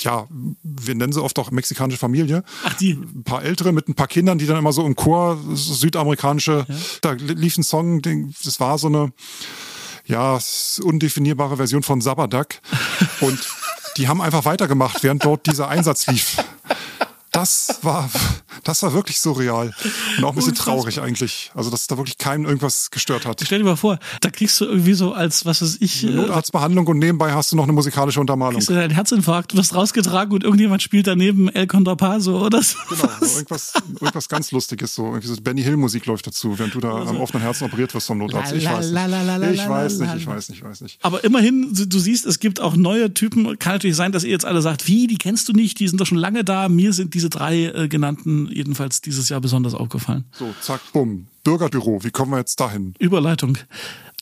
ja, 0.00 0.26
wir 0.62 0.94
nennen 0.94 1.12
sie 1.12 1.22
oft 1.22 1.38
auch 1.38 1.50
mexikanische 1.50 1.98
Familie. 1.98 2.42
Ach, 2.64 2.74
die. 2.74 2.92
Ein 2.92 3.24
paar 3.24 3.42
Ältere 3.42 3.72
mit 3.72 3.88
ein 3.88 3.94
paar 3.94 4.08
Kindern, 4.08 4.38
die 4.38 4.46
dann 4.46 4.58
immer 4.58 4.72
so 4.72 4.84
im 4.86 4.96
Chor, 4.96 5.38
südamerikanische, 5.54 6.66
ja. 6.68 6.74
da 7.02 7.12
lief 7.12 7.56
ein 7.58 7.62
Song, 7.62 8.02
das 8.02 8.60
war 8.60 8.78
so 8.78 8.88
eine, 8.88 9.12
ja, 10.06 10.38
undefinierbare 10.82 11.56
Version 11.56 11.82
von 11.82 12.00
Sabadak. 12.00 12.60
Und 13.20 13.38
die 13.96 14.08
haben 14.08 14.20
einfach 14.20 14.44
weitergemacht, 14.44 15.02
während 15.02 15.24
dort 15.24 15.46
dieser 15.46 15.68
Einsatz 15.68 16.06
lief 16.06 16.38
das 17.32 17.78
war, 17.82 18.08
das 18.64 18.82
war 18.82 18.92
wirklich 18.92 19.20
surreal. 19.20 19.74
Und 20.18 20.24
auch 20.24 20.30
ein 20.30 20.34
bisschen 20.34 20.50
Unfassbar. 20.50 20.76
traurig 20.76 21.00
eigentlich. 21.00 21.50
Also, 21.54 21.70
dass 21.70 21.86
da 21.86 21.96
wirklich 21.96 22.18
keinem 22.18 22.44
irgendwas 22.44 22.90
gestört 22.90 23.26
hat. 23.26 23.42
Stell 23.44 23.58
dir 23.58 23.64
mal 23.64 23.76
vor, 23.76 23.98
da 24.20 24.30
kriegst 24.30 24.60
du 24.60 24.64
irgendwie 24.64 24.94
so 24.94 25.12
als, 25.12 25.44
was 25.44 25.62
weiß 25.62 25.78
ich. 25.80 26.06
Eine 26.06 26.16
Notarztbehandlung 26.16 26.86
und 26.86 26.98
nebenbei 26.98 27.32
hast 27.32 27.52
du 27.52 27.56
noch 27.56 27.64
eine 27.64 27.72
musikalische 27.72 28.20
Untermalung. 28.20 28.54
Kriegst 28.54 28.70
du 28.70 28.74
deinen 28.74 28.90
Herzinfarkt, 28.90 29.52
du 29.52 29.56
wirst 29.56 29.74
rausgetragen 29.74 30.32
und 30.32 30.44
irgendjemand 30.44 30.82
spielt 30.82 31.06
daneben 31.06 31.48
El 31.48 31.66
Contrapaso 31.66 32.44
oder 32.44 32.62
so. 32.62 32.76
Genau, 32.88 33.08
irgendwas, 33.34 33.72
irgendwas 34.00 34.28
ganz 34.28 34.50
Lustiges, 34.52 34.94
so 34.94 35.06
irgendwie 35.06 35.28
so 35.28 35.40
Benny 35.40 35.62
Hill 35.62 35.76
Musik 35.76 36.06
läuft 36.06 36.26
dazu, 36.26 36.58
während 36.58 36.74
du 36.74 36.80
da 36.80 36.94
also, 36.94 37.10
am 37.10 37.20
offenen 37.20 37.42
Herzen 37.42 37.64
operiert 37.64 37.94
wirst 37.94 38.06
vom 38.06 38.18
Notarzt. 38.18 38.52
Ich 38.52 38.64
weiß 38.64 38.90
nicht. 38.90 39.62
Ich 39.62 39.68
weiß 39.68 39.98
nicht, 39.98 40.14
ich 40.14 40.26
weiß 40.26 40.48
nicht, 40.48 40.58
ich 40.58 40.64
weiß 40.64 40.80
nicht. 40.82 40.98
Aber 41.02 41.24
immerhin, 41.24 41.68
du 41.72 41.98
siehst, 41.98 42.26
es 42.26 42.38
gibt 42.38 42.60
auch 42.60 42.76
neue 42.76 43.12
Typen. 43.14 43.58
Kann 43.58 43.74
natürlich 43.74 43.96
sein, 43.96 44.12
dass 44.12 44.24
ihr 44.24 44.30
jetzt 44.30 44.44
alle 44.44 44.62
sagt, 44.62 44.86
wie, 44.86 45.06
die 45.06 45.16
kennst 45.16 45.48
du 45.48 45.52
nicht, 45.52 45.80
die 45.80 45.88
sind 45.88 46.00
doch 46.00 46.06
schon 46.06 46.18
lange 46.18 46.44
da. 46.44 46.68
Mir 46.68 46.92
sind 46.92 47.14
diese 47.14 47.30
drei 47.30 47.64
äh, 47.64 47.88
genannten 47.88 48.41
jedenfalls 48.50 49.00
dieses 49.00 49.28
Jahr 49.28 49.40
besonders 49.40 49.74
aufgefallen. 49.74 50.24
So, 50.32 50.54
zack, 50.60 50.80
bumm. 50.92 51.26
Bürgerbüro, 51.44 52.04
wie 52.04 52.10
kommen 52.10 52.32
wir 52.32 52.38
jetzt 52.38 52.60
dahin? 52.60 52.94
Überleitung. 52.98 53.58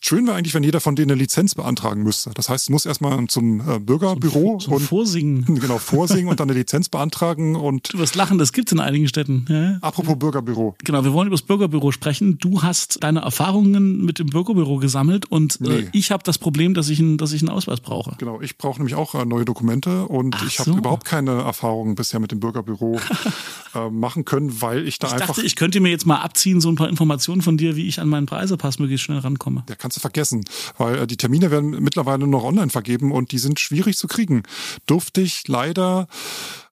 Schön 0.03 0.27
wäre 0.27 0.37
eigentlich, 0.37 0.55
wenn 0.55 0.63
jeder 0.63 0.81
von 0.81 0.97
denen 0.97 1.11
eine 1.11 1.21
Lizenz 1.21 1.55
beantragen 1.55 2.03
müsste. 2.03 2.31
Das 2.31 2.49
heißt, 2.49 2.65
es 2.65 2.71
muss 2.71 2.87
erstmal 2.87 3.27
zum 3.27 3.61
äh, 3.61 3.79
Bürgerbüro 3.79 4.57
zum, 4.57 4.61
zum 4.61 4.73
und 4.75 4.81
vorsingen. 4.81 5.45
Genau, 5.61 5.79
vorsingen 5.79 6.29
und 6.29 6.41
dann 6.41 6.49
eine 6.49 6.59
Lizenz 6.59 6.89
beantragen 6.89 7.55
und. 7.55 7.93
Du 7.93 7.99
wirst 7.99 8.15
lachen, 8.15 8.39
das 8.39 8.53
gibt's 8.53 8.73
in 8.73 8.81
einigen 8.81 9.09
Städten. 9.09 9.45
Ja. 9.49 9.79
Apropos 9.83 10.19
Bürgerbüro. 10.19 10.75
Genau, 10.83 11.05
wir 11.05 11.13
wollen 11.13 11.27
über 11.27 11.37
das 11.37 11.43
Bürgerbüro 11.43 11.93
sprechen. 11.93 12.39
Du 12.39 12.63
hast 12.63 13.03
deine 13.05 13.21
Erfahrungen 13.21 14.05
mit 14.05 14.19
dem 14.19 14.29
Bürgerbüro 14.29 14.79
gesammelt 14.79 15.27
und 15.27 15.61
äh, 15.61 15.65
nee. 15.65 15.79
äh, 15.81 15.89
ich 15.93 16.11
habe 16.11 16.23
das 16.25 16.39
Problem, 16.39 16.73
dass 16.73 16.89
ich, 16.89 16.99
ein, 16.99 17.19
dass 17.19 17.33
ich 17.33 17.43
einen 17.43 17.51
Ausweis 17.51 17.81
brauche. 17.81 18.17
Genau, 18.19 18.41
ich 18.41 18.57
brauche 18.57 18.79
nämlich 18.79 18.95
auch 18.95 19.15
äh, 19.15 19.27
neue 19.27 19.45
Dokumente 19.45 20.07
und 20.07 20.35
Ach 20.39 20.47
ich 20.47 20.59
habe 20.61 20.71
so. 20.71 20.79
überhaupt 20.79 21.05
keine 21.05 21.43
Erfahrungen 21.43 21.95
bisher 21.95 22.21
mit 22.21 22.33
dem 22.33 22.41
Bürgerbüro 22.41 22.99
äh, 23.75 23.91
machen 23.91 24.25
können, 24.25 24.63
weil 24.63 24.89
ich 24.89 24.99
da 24.99 25.09
ich 25.09 25.13
einfach. 25.13 25.29
Ich 25.29 25.35
dachte, 25.35 25.47
ich 25.47 25.57
könnte 25.57 25.81
mir 25.81 25.91
jetzt 25.91 26.07
mal 26.07 26.21
abziehen, 26.21 26.63
so 26.63 26.71
ein 26.71 26.77
paar 26.77 26.89
Informationen 26.89 27.43
von 27.43 27.59
dir, 27.59 27.77
wie 27.77 27.87
ich 27.87 28.01
an 28.01 28.09
meinen 28.09 28.27
Preisepass 28.27 28.79
möglichst 28.79 29.05
schnell 29.05 29.19
rankomme. 29.19 29.65
Der 29.69 29.77
kannst 29.91 29.97
du 29.97 30.01
vergessen 30.01 30.45
weil 30.79 31.01
äh, 31.01 31.07
die 31.07 31.17
Termine 31.17 31.51
werden 31.51 31.71
mittlerweile 31.83 32.19
nur 32.19 32.29
noch 32.29 32.45
online 32.45 32.71
vergeben 32.71 33.13
und 33.13 33.33
die 33.33 33.39
sind 33.39 33.59
schwierig 33.59 33.97
zu 33.97 34.07
kriegen. 34.07 34.43
Durfte 34.87 35.21
ich 35.21 35.49
leider 35.49 36.07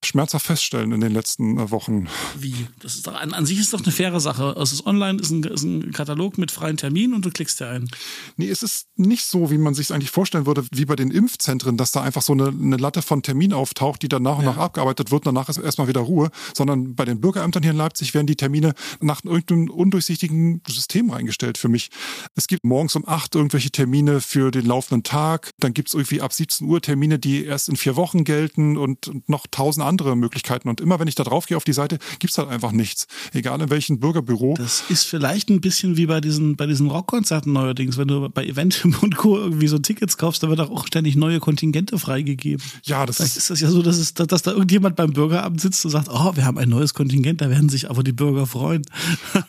schmerzhaft 0.05 0.47
feststellen 0.47 0.93
in 0.93 1.01
den 1.01 1.13
letzten 1.13 1.59
äh, 1.59 1.71
Wochen. 1.71 2.09
Wie? 2.37 2.67
Das 2.81 2.97
ist 2.97 3.07
doch, 3.07 3.15
an, 3.15 3.33
an 3.33 3.47
sich 3.47 3.59
ist 3.59 3.73
doch 3.73 3.83
eine 3.83 3.93
faire 3.93 4.21
Sache. 4.21 4.57
Es 4.61 4.73
ist 4.73 4.87
online, 4.87 5.21
ist 5.21 5.31
ein, 5.31 5.43
ist 5.45 5.63
ein 5.63 5.93
Katalog 5.93 6.39
mit 6.39 6.51
freien 6.51 6.77
Terminen 6.77 7.15
und 7.15 7.25
du 7.25 7.31
klickst 7.31 7.61
dir 7.61 7.69
ein. 7.69 7.89
Nee, 8.37 8.49
es 8.49 8.63
ist 8.63 8.89
nicht 8.97 9.25
so, 9.25 9.51
wie 9.51 9.59
man 9.59 9.75
sich 9.75 9.93
eigentlich 9.93 10.11
vorstellen 10.11 10.47
würde, 10.47 10.65
wie 10.73 10.85
bei 10.85 10.97
den 10.97 11.11
Impfzentren, 11.11 11.77
dass 11.77 11.93
da 11.93 12.03
einfach 12.03 12.23
so 12.23 12.33
eine, 12.33 12.49
eine 12.49 12.77
Latte 12.77 13.03
von 13.03 13.23
Terminen 13.23 13.53
auftaucht, 13.53 14.03
die 14.03 14.09
dann 14.09 14.23
nach 14.23 14.39
und 14.39 14.45
ja. 14.45 14.53
nach 14.53 14.59
abgearbeitet 14.59 15.11
wird 15.11 15.27
danach 15.29 15.49
ist 15.49 15.59
erstmal 15.59 15.89
wieder 15.89 16.01
Ruhe, 16.01 16.31
sondern 16.55 16.95
bei 16.95 17.05
den 17.05 17.21
Bürgerämtern 17.21 17.63
hier 17.63 17.73
in 17.73 17.79
Leipzig 17.79 18.15
werden 18.15 18.27
die 18.27 18.37
Termine 18.37 18.75
nach 19.01 19.25
irgendeinem 19.25 19.71
undurchsichtigen 19.71 20.63
System 20.67 21.11
reingestellt 21.11 21.59
für 21.59 21.69
mich. 21.69 21.91
Es 22.35 22.47
gibt 22.47 22.65
morgens 22.65 22.97
um 22.97 23.07
acht 23.07 23.35
irgendwelche 23.35 23.71
Termine 23.71 24.21
für 24.21 24.51
den 24.51 24.67
laufenden 24.67 25.03
Tag, 25.03 25.53
dann 25.59 25.75
gibt 25.75 25.89
es 25.89 25.95
irgendwie 25.95 26.21
ab 26.21 26.33
17 26.33 26.67
Uhr 26.67 26.81
Termine, 26.81 27.19
die 27.19 27.45
erst 27.45 27.69
in 27.69 27.77
vier 27.77 27.97
Wochen 27.97 28.25
gelten 28.25 28.77
und, 28.77 29.09
und 29.09 29.29
noch 29.29 29.47
tausend 29.51 29.87
andere 29.89 30.17
Möglichkeiten. 30.17 30.69
Und 30.69 30.81
immer 30.81 31.01
wenn 31.01 31.09
ich 31.09 31.15
da 31.15 31.25
drauf 31.25 31.47
gehe 31.47 31.57
auf 31.57 31.65
die 31.65 31.73
Seite, 31.73 31.99
gibt's 32.19 32.39
halt 32.39 32.49
einfach 32.49 32.73
nichts. 32.73 33.07
Egal 33.33 33.61
in 33.61 33.71
welchem 33.71 33.99
Bürgerbüro. 33.99 34.55
Das 34.57 34.85
ist 34.89 35.05
vielleicht 35.05 35.49
ein 35.49 35.61
bisschen 35.61 35.97
wie 35.97 36.07
bei 36.07 36.21
diesen, 36.21 36.57
bei 36.57 36.67
diesen 36.67 36.89
Rockkonzerten 36.89 37.53
neuerdings. 37.53 37.97
Wenn 37.97 38.09
du 38.09 38.29
bei 38.29 38.45
Eventim 38.45 38.95
und 39.01 39.17
Co. 39.17 39.39
irgendwie 39.39 39.69
so 39.69 39.79
Tickets 39.79 40.17
kaufst, 40.17 40.43
da 40.43 40.49
wird 40.49 40.61
auch 40.61 40.87
ständig 40.87 41.17
neue 41.17 41.41
Kontingente 41.41 41.99
freigegeben. 41.99 42.65
Ja, 42.85 43.07
das 43.07 43.17
vielleicht 43.17 43.37
ist, 43.37 43.51
das 43.51 43.61
ja 43.61 43.71
so, 43.71 43.83
dass, 43.83 43.97
es, 43.97 44.15
dass 44.15 44.43
da 44.43 44.53
irgendjemand 44.53 44.97
beim 44.97 45.13
Bürgeramt 45.13 45.61
sitzt 45.61 45.85
und 45.85 45.91
sagt, 45.91 46.09
oh, 46.11 46.37
wir 46.37 46.45
haben 46.45 46.59
ein 46.59 46.69
neues 46.69 46.95
Kontingent, 46.95 47.41
da 47.41 47.51
werden 47.51 47.69
sich 47.69 47.91
aber 47.91 48.03
die 48.03 48.13
Bürger 48.13 48.47
freuen. 48.47 48.83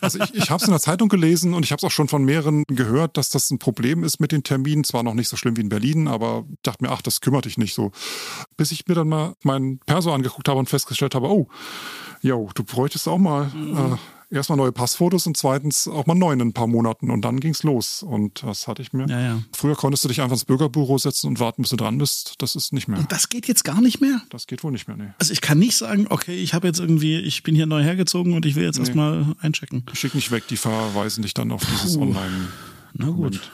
Also 0.01 0.19
ich, 0.19 0.33
ich 0.33 0.49
habe 0.49 0.61
es 0.61 0.67
in 0.67 0.71
der 0.71 0.79
Zeitung 0.79 1.09
gelesen 1.09 1.53
und 1.53 1.65
ich 1.65 1.71
habe 1.71 1.79
es 1.79 1.83
auch 1.83 1.91
schon 1.91 2.07
von 2.07 2.23
mehreren 2.23 2.63
gehört, 2.67 3.17
dass 3.17 3.29
das 3.29 3.51
ein 3.51 3.59
Problem 3.59 4.03
ist 4.03 4.19
mit 4.19 4.31
den 4.31 4.43
Terminen. 4.43 4.83
Zwar 4.83 5.03
noch 5.03 5.13
nicht 5.13 5.27
so 5.27 5.35
schlimm 5.35 5.57
wie 5.57 5.61
in 5.61 5.69
Berlin, 5.69 6.07
aber 6.07 6.45
dachte 6.63 6.83
mir, 6.83 6.91
ach, 6.91 7.01
das 7.01 7.21
kümmert 7.21 7.45
dich 7.45 7.57
nicht 7.57 7.73
so. 7.73 7.91
Bis 8.55 8.71
ich 8.71 8.87
mir 8.87 8.95
dann 8.95 9.09
mal 9.09 9.33
meinen 9.43 9.79
Perso 9.79 10.13
angeguckt 10.29 10.47
habe 10.47 10.59
und 10.59 10.69
festgestellt 10.69 11.15
habe, 11.15 11.27
oh, 11.27 11.47
jo, 12.21 12.49
du 12.53 12.63
bräuchtest 12.63 13.07
auch 13.07 13.17
mal 13.17 13.45
mhm. 13.45 13.97
äh, 14.31 14.35
erstmal 14.35 14.57
neue 14.57 14.71
Passfotos 14.71 15.25
und 15.25 15.37
zweitens 15.37 15.87
auch 15.87 16.05
mal 16.05 16.15
neu 16.15 16.33
in 16.33 16.41
ein 16.41 16.53
paar 16.53 16.67
Monaten. 16.67 17.09
Und 17.09 17.21
dann 17.23 17.39
ging's 17.39 17.63
los. 17.63 18.03
Und 18.03 18.43
das 18.43 18.67
hatte 18.67 18.81
ich 18.81 18.93
mir. 18.93 19.07
Ja, 19.07 19.19
ja. 19.19 19.43
Früher 19.55 19.75
konntest 19.75 20.03
du 20.03 20.07
dich 20.07 20.21
einfach 20.21 20.35
ins 20.35 20.45
Bürgerbüro 20.45 20.97
setzen 20.97 21.27
und 21.27 21.39
warten, 21.39 21.63
bis 21.63 21.71
du 21.71 21.77
dran 21.77 21.97
bist. 21.97 22.35
Das 22.37 22.55
ist 22.55 22.73
nicht 22.73 22.87
mehr. 22.87 22.99
Und 22.99 23.11
das 23.11 23.29
geht 23.29 23.47
jetzt 23.47 23.63
gar 23.63 23.81
nicht 23.81 24.01
mehr? 24.01 24.21
Das 24.29 24.47
geht 24.47 24.63
wohl 24.63 24.71
nicht 24.71 24.87
mehr, 24.87 24.97
nee. 24.97 25.09
Also 25.17 25.33
ich 25.33 25.41
kann 25.41 25.57
nicht 25.57 25.75
sagen, 25.75 26.07
okay, 26.09 26.35
ich 26.35 26.53
habe 26.53 26.67
jetzt 26.67 26.79
irgendwie, 26.79 27.17
ich 27.17 27.43
bin 27.43 27.55
hier 27.55 27.65
neu 27.65 27.81
hergezogen 27.81 28.33
und 28.33 28.45
ich 28.45 28.55
will 28.55 28.63
jetzt 28.63 28.77
nee. 28.77 28.83
erstmal 28.85 29.35
einchecken. 29.39 29.83
Schick 29.93 30.15
nicht 30.15 30.31
weg, 30.31 30.47
die 30.47 30.57
verweisen 30.57 31.23
dich 31.23 31.33
dann 31.33 31.51
auf 31.51 31.65
dieses. 31.65 31.97
Online. 31.97 32.49
Na 32.93 33.09
gut. 33.09 33.51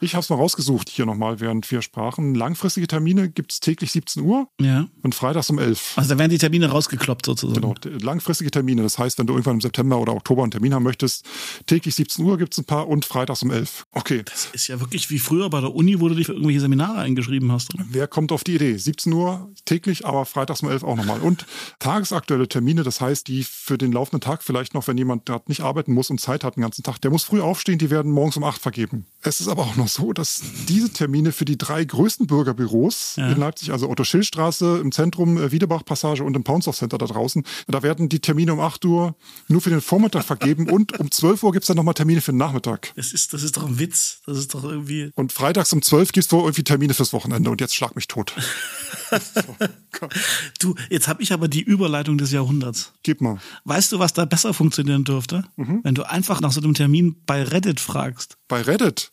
Ich 0.00 0.14
habe 0.14 0.22
es 0.22 0.28
mal 0.30 0.36
rausgesucht 0.36 0.88
hier 0.88 1.06
nochmal, 1.06 1.40
während 1.40 1.70
wir 1.70 1.82
sprachen. 1.82 2.34
Langfristige 2.34 2.86
Termine 2.86 3.28
gibt 3.30 3.52
es 3.52 3.60
täglich 3.60 3.92
17 3.92 4.22
Uhr 4.22 4.48
Ja. 4.60 4.86
und 5.02 5.14
freitags 5.14 5.50
um 5.50 5.58
11. 5.58 5.92
Also 5.96 6.10
da 6.10 6.18
werden 6.18 6.30
die 6.30 6.38
Termine 6.38 6.68
rausgekloppt 6.70 7.26
sozusagen. 7.26 7.60
Genau, 7.60 7.74
langfristige 8.02 8.50
Termine. 8.50 8.82
Das 8.82 8.98
heißt, 8.98 9.18
wenn 9.18 9.26
du 9.26 9.32
irgendwann 9.34 9.54
im 9.54 9.60
September 9.60 9.98
oder 9.98 10.12
Oktober 10.14 10.42
einen 10.42 10.50
Termin 10.50 10.74
haben 10.74 10.82
möchtest, 10.82 11.24
täglich 11.66 11.94
17 11.94 12.24
Uhr 12.24 12.38
gibt 12.38 12.52
es 12.54 12.58
ein 12.58 12.64
paar 12.64 12.88
und 12.88 13.04
freitags 13.04 13.42
um 13.42 13.50
11. 13.50 13.86
Okay. 13.92 14.22
Das 14.24 14.48
ist 14.52 14.68
ja 14.68 14.80
wirklich 14.80 15.10
wie 15.10 15.18
früher 15.18 15.50
bei 15.50 15.60
der 15.60 15.74
Uni, 15.74 16.00
wo 16.00 16.08
du 16.08 16.14
dich 16.14 16.26
für 16.26 16.32
irgendwelche 16.32 16.60
Seminare 16.60 16.98
eingeschrieben 16.98 17.50
hast. 17.52 17.74
Oder? 17.74 17.84
Wer 17.90 18.06
kommt 18.06 18.32
auf 18.32 18.44
die 18.44 18.54
Idee? 18.56 18.76
17 18.76 19.12
Uhr 19.12 19.50
täglich, 19.64 20.06
aber 20.06 20.24
freitags 20.26 20.62
um 20.62 20.68
11 20.70 20.84
auch 20.84 20.96
nochmal. 20.96 21.20
Und 21.20 21.46
tagesaktuelle 21.78 22.48
Termine, 22.48 22.82
das 22.82 23.00
heißt, 23.00 23.28
die 23.28 23.44
für 23.44 23.78
den 23.78 23.92
laufenden 23.92 24.20
Tag 24.20 24.42
vielleicht 24.42 24.74
noch, 24.74 24.86
wenn 24.88 24.98
jemand 24.98 25.26
gerade 25.26 25.44
nicht 25.48 25.60
arbeiten 25.60 25.92
muss 25.92 26.10
und 26.10 26.20
Zeit 26.20 26.44
hat 26.44 26.56
den 26.56 26.62
ganzen 26.62 26.82
Tag, 26.82 27.00
der 27.00 27.10
muss 27.10 27.24
früh 27.24 27.40
aufstehen, 27.40 27.78
die 27.78 27.90
werden 27.90 28.12
morgens 28.12 28.36
um 28.36 28.44
8 28.44 28.60
vergeben. 28.60 29.06
Es 29.22 29.40
ist 29.40 29.48
aber 29.58 29.68
auch 29.70 29.76
noch 29.76 29.88
so, 29.88 30.12
dass 30.12 30.42
diese 30.68 30.90
Termine 30.90 31.32
für 31.32 31.44
die 31.46 31.56
drei 31.56 31.84
größten 31.84 32.26
Bürgerbüros 32.26 33.14
Ja. 33.16 33.30
in 33.30 33.38
Leipzig, 33.38 33.72
also 33.72 33.88
Otto-Schill-Straße 33.88 34.78
im 34.82 34.92
Zentrum, 34.92 35.38
äh, 35.38 35.50
Wiedebach-Passage 35.50 36.22
und 36.24 36.36
im 36.36 36.44
Paunsdorf 36.44 36.76
Center 36.76 36.98
da 36.98 37.06
draußen, 37.06 37.42
da 37.66 37.82
werden 37.82 38.08
die 38.08 38.20
Termine 38.20 38.52
um 38.52 38.60
8 38.60 38.84
Uhr 38.84 39.16
nur 39.48 39.60
für 39.62 39.70
den 39.70 39.80
Vormittag 39.80 40.24
vergeben 40.24 40.68
und 40.70 40.98
um 41.00 41.10
12 41.10 41.42
Uhr 41.42 41.52
gibt 41.52 41.62
es 41.64 41.68
dann 41.68 41.76
nochmal 41.76 41.94
Termine 41.94 42.20
für 42.20 42.32
den 42.32 42.38
Nachmittag. 42.38 42.92
Das 42.96 43.12
ist, 43.12 43.32
das 43.32 43.42
ist 43.42 43.56
doch 43.56 43.66
ein 43.66 43.78
Witz. 43.78 44.20
Das 44.26 44.36
ist 44.38 44.52
doch 44.54 44.62
irgendwie. 44.64 45.10
Und 45.14 45.32
freitags 45.32 45.72
um 45.72 45.80
12 45.80 46.12
gibt 46.12 46.26
es 46.26 46.32
wohl 46.32 46.42
irgendwie 46.42 46.64
Termine 46.64 46.92
fürs 46.94 47.12
Wochenende 47.12 47.50
und 47.50 47.60
jetzt 47.60 47.74
schlag 47.74 47.96
mich 47.96 48.08
tot. 48.08 48.34
Du, 50.58 50.74
jetzt 50.90 51.08
habe 51.08 51.22
ich 51.22 51.32
aber 51.32 51.48
die 51.48 51.62
Überleitung 51.62 52.18
des 52.18 52.30
Jahrhunderts. 52.32 52.92
Gib 53.02 53.20
mal. 53.22 53.38
Weißt 53.64 53.92
du, 53.92 53.98
was 53.98 54.12
da 54.12 54.24
besser 54.26 54.52
funktionieren 54.52 55.04
dürfte? 55.04 55.44
Wenn 55.56 55.94
du 55.94 56.02
einfach 56.08 56.40
nach 56.40 56.52
so 56.52 56.60
einem 56.60 56.74
Termin 56.74 57.16
bei 57.24 57.42
Reddit 57.42 57.80
fragst. 57.80 58.36
Bei 58.48 58.60
Reddit. 58.60 59.12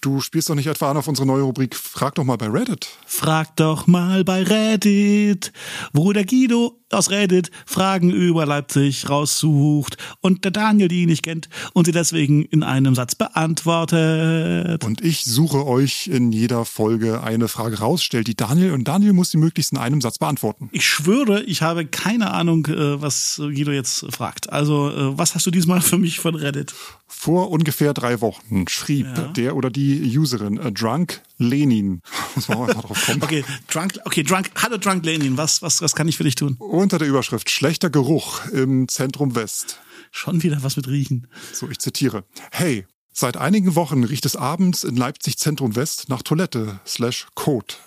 Du 0.00 0.20
spielst 0.20 0.48
doch 0.50 0.54
nicht 0.54 0.66
etwa 0.66 0.90
an 0.90 0.96
auf 0.96 1.08
unsere 1.08 1.26
neue 1.26 1.42
Rubrik 1.42 1.74
Frag 1.74 2.14
doch 2.14 2.24
mal 2.24 2.36
bei 2.36 2.46
Reddit. 2.48 2.88
Frag 3.06 3.56
doch 3.56 3.86
mal 3.86 4.24
bei 4.24 4.42
Reddit, 4.42 5.52
wo 5.92 6.12
der 6.12 6.24
Guido 6.24 6.78
aus 6.92 7.10
Reddit 7.10 7.50
Fragen 7.66 8.10
über 8.10 8.46
Leipzig 8.46 9.08
raussucht 9.10 9.96
und 10.20 10.44
der 10.44 10.52
Daniel 10.52 10.86
die 10.88 11.02
ihn 11.02 11.08
nicht 11.08 11.24
kennt 11.24 11.48
und 11.72 11.86
sie 11.86 11.92
deswegen 11.92 12.44
in 12.44 12.62
einem 12.62 12.94
Satz 12.94 13.16
beantwortet. 13.16 14.84
Und 14.84 15.00
ich 15.02 15.24
suche 15.24 15.66
euch 15.66 16.06
in 16.06 16.30
jeder 16.32 16.64
Folge 16.64 17.22
eine 17.22 17.48
Frage 17.48 17.78
raus, 17.80 18.02
stellt 18.04 18.28
die 18.28 18.36
Daniel 18.36 18.72
und 18.72 18.84
Daniel 18.86 19.12
muss 19.14 19.30
die 19.30 19.36
möglichst 19.38 19.72
in 19.72 19.78
einem 19.78 20.00
Satz 20.00 20.18
beantworten. 20.18 20.68
Ich 20.72 20.86
schwöre, 20.86 21.42
ich 21.42 21.62
habe 21.62 21.86
keine 21.86 22.32
Ahnung, 22.32 22.66
äh, 22.66 23.00
was 23.00 23.36
Guido 23.38 23.72
jetzt 23.72 24.06
fragt. 24.14 24.50
Also, 24.52 24.90
äh, 24.90 25.18
was 25.18 25.34
hast 25.34 25.46
du 25.46 25.50
diesmal 25.50 25.80
für 25.80 25.98
mich 25.98 26.20
von 26.20 26.34
Reddit? 26.34 26.74
Vor 27.08 27.50
ungefähr 27.50 27.94
drei 27.94 28.20
Wochen 28.20 28.66
schrieb 28.68 29.06
Ja. 29.06 29.28
der 29.28 29.56
oder 29.56 29.70
die 29.70 29.85
Userin 30.18 30.58
äh, 30.58 30.72
Drunk 30.72 31.22
Lenin. 31.38 32.00
Muss 32.34 32.48
man 32.48 32.58
auch 32.58 32.68
einfach 32.68 32.84
drauf 32.84 33.06
kommen. 33.06 33.22
Okay, 33.22 33.44
Drunk, 33.68 33.98
okay, 34.04 34.22
Drunk, 34.22 34.50
hallo 34.56 34.78
Drunk 34.78 35.04
Lenin, 35.04 35.36
was, 35.36 35.62
was, 35.62 35.82
was 35.82 35.94
kann 35.94 36.08
ich 36.08 36.16
für 36.16 36.24
dich 36.24 36.34
tun? 36.34 36.56
Unter 36.58 36.98
der 36.98 37.08
Überschrift 37.08 37.50
Schlechter 37.50 37.90
Geruch 37.90 38.46
im 38.48 38.88
Zentrum 38.88 39.34
West. 39.34 39.80
Schon 40.10 40.42
wieder 40.42 40.62
was 40.62 40.76
mit 40.76 40.88
Riechen. 40.88 41.26
So, 41.52 41.68
ich 41.68 41.78
zitiere. 41.78 42.24
Hey, 42.50 42.86
seit 43.12 43.36
einigen 43.36 43.74
Wochen 43.74 44.04
riecht 44.04 44.26
es 44.26 44.36
abends 44.36 44.84
in 44.84 44.96
Leipzig 44.96 45.38
Zentrum 45.38 45.76
West 45.76 46.08
nach 46.08 46.22
Toilette 46.22 46.80
slash 46.86 47.26
Kot. 47.34 47.78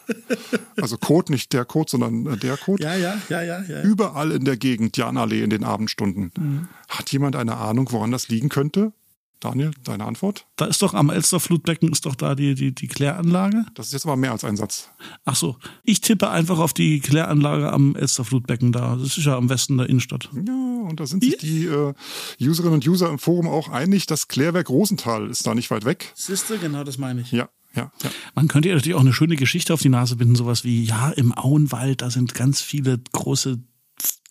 Also 0.79 0.97
Kot, 0.97 1.29
nicht 1.29 1.53
der 1.53 1.65
Kot, 1.65 1.89
sondern 1.89 2.25
äh, 2.25 2.37
der 2.37 2.57
Kot. 2.57 2.79
Ja, 2.79 2.95
ja, 2.95 3.19
ja, 3.29 3.41
ja, 3.41 3.61
ja. 3.61 3.81
Überall 3.81 4.31
in 4.31 4.45
der 4.45 4.57
Gegend, 4.57 4.97
Janallee 4.97 5.43
in 5.43 5.49
den 5.49 5.63
Abendstunden. 5.63 6.31
Mhm. 6.37 6.67
Hat 6.87 7.11
jemand 7.11 7.35
eine 7.35 7.57
Ahnung, 7.57 7.91
woran 7.91 8.11
das 8.11 8.27
liegen 8.27 8.49
könnte? 8.49 8.93
Daniel, 9.39 9.71
deine 9.83 10.05
Antwort? 10.05 10.45
Da 10.57 10.65
ist 10.65 10.81
doch 10.81 10.93
am 10.93 11.09
Elster-Flutbecken 11.09 11.91
ist 11.91 12.05
doch 12.05 12.15
da 12.15 12.35
die, 12.35 12.55
die, 12.55 12.75
die 12.75 12.87
Kläranlage. 12.87 13.65
Das 13.73 13.87
ist 13.87 13.93
jetzt 13.93 14.05
aber 14.05 14.17
mehr 14.17 14.33
als 14.33 14.43
ein 14.43 14.57
Satz. 14.57 14.89
Ach 15.23 15.35
so, 15.35 15.55
ich 15.83 16.01
tippe 16.01 16.29
einfach 16.29 16.59
auf 16.59 16.73
die 16.73 16.99
Kläranlage 16.99 17.71
am 17.71 17.95
Elster-Flutbecken 17.95 18.73
da. 18.73 18.97
Das 18.97 19.17
ist 19.17 19.25
ja 19.25 19.37
am 19.37 19.49
Westen 19.49 19.77
der 19.77 19.87
Innenstadt. 19.87 20.29
Ja, 20.33 20.53
und 20.87 20.99
da 20.99 21.05
sind 21.05 21.23
sich 21.23 21.37
die 21.37 21.65
äh, 21.65 21.93
Userinnen 22.41 22.75
und 22.75 22.87
User 22.87 23.09
im 23.09 23.19
Forum 23.19 23.47
auch 23.47 23.69
einig, 23.69 24.07
das 24.07 24.27
Klärwerk 24.27 24.69
Rosenthal 24.69 25.29
ist 25.29 25.47
da 25.47 25.55
nicht 25.55 25.71
weit 25.71 25.85
weg. 25.85 26.11
Siehste, 26.15 26.57
genau 26.57 26.83
das 26.83 26.97
meine 26.97 27.21
ich. 27.21 27.31
Ja, 27.31 27.47
ja, 27.75 27.91
ja. 28.03 28.09
Man 28.35 28.49
könnte 28.49 28.69
ja 28.69 28.75
natürlich 28.75 28.95
auch 28.95 29.01
eine 29.01 29.13
schöne 29.13 29.35
Geschichte 29.37 29.73
auf 29.73 29.81
die 29.81 29.89
Nase 29.89 30.17
binden, 30.17 30.35
sowas 30.35 30.65
wie, 30.65 30.83
ja, 30.83 31.11
im 31.11 31.37
Auenwald, 31.37 32.01
da 32.01 32.09
sind 32.09 32.33
ganz 32.33 32.61
viele 32.61 32.99
große 33.13 33.59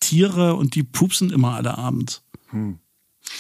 Tiere 0.01 0.55
und 0.55 0.75
die 0.75 0.83
pupsen 0.83 1.31
immer 1.31 1.55
alle 1.55 1.79
abends. 1.79 2.23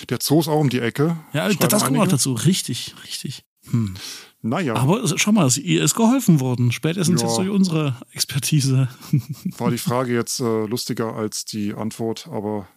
Der 0.09 0.18
Zoo 0.20 0.40
ist 0.40 0.48
auch 0.48 0.61
um 0.61 0.68
die 0.68 0.81
Ecke. 0.81 1.16
Ja, 1.33 1.51
schreiben 1.51 1.68
das 1.68 1.85
kommt 1.85 1.98
auch 1.98 2.09
dazu. 2.09 2.33
Richtig, 2.35 2.94
richtig. 3.05 3.44
Naja, 4.40 4.77
Aber 4.77 5.07
schau 5.18 5.33
mal, 5.33 5.51
ihr 5.59 5.83
ist 5.83 5.94
geholfen 5.94 6.40
worden. 6.40 6.72
Spätestens 6.72 7.20
Ja. 7.20 7.27
jetzt 7.29 7.37
durch 7.38 7.51
unsere 7.51 7.96
Expertise. 8.12 8.88
war 9.59 9.70
die 9.70 9.79
Frage 9.79 10.14
jetzt 10.14 10.40
äh, 10.40 10.64
lustiger 10.66 11.14
als 11.14 11.44
die 11.44 11.74
Antwort, 11.74 12.29
aber 12.29 12.68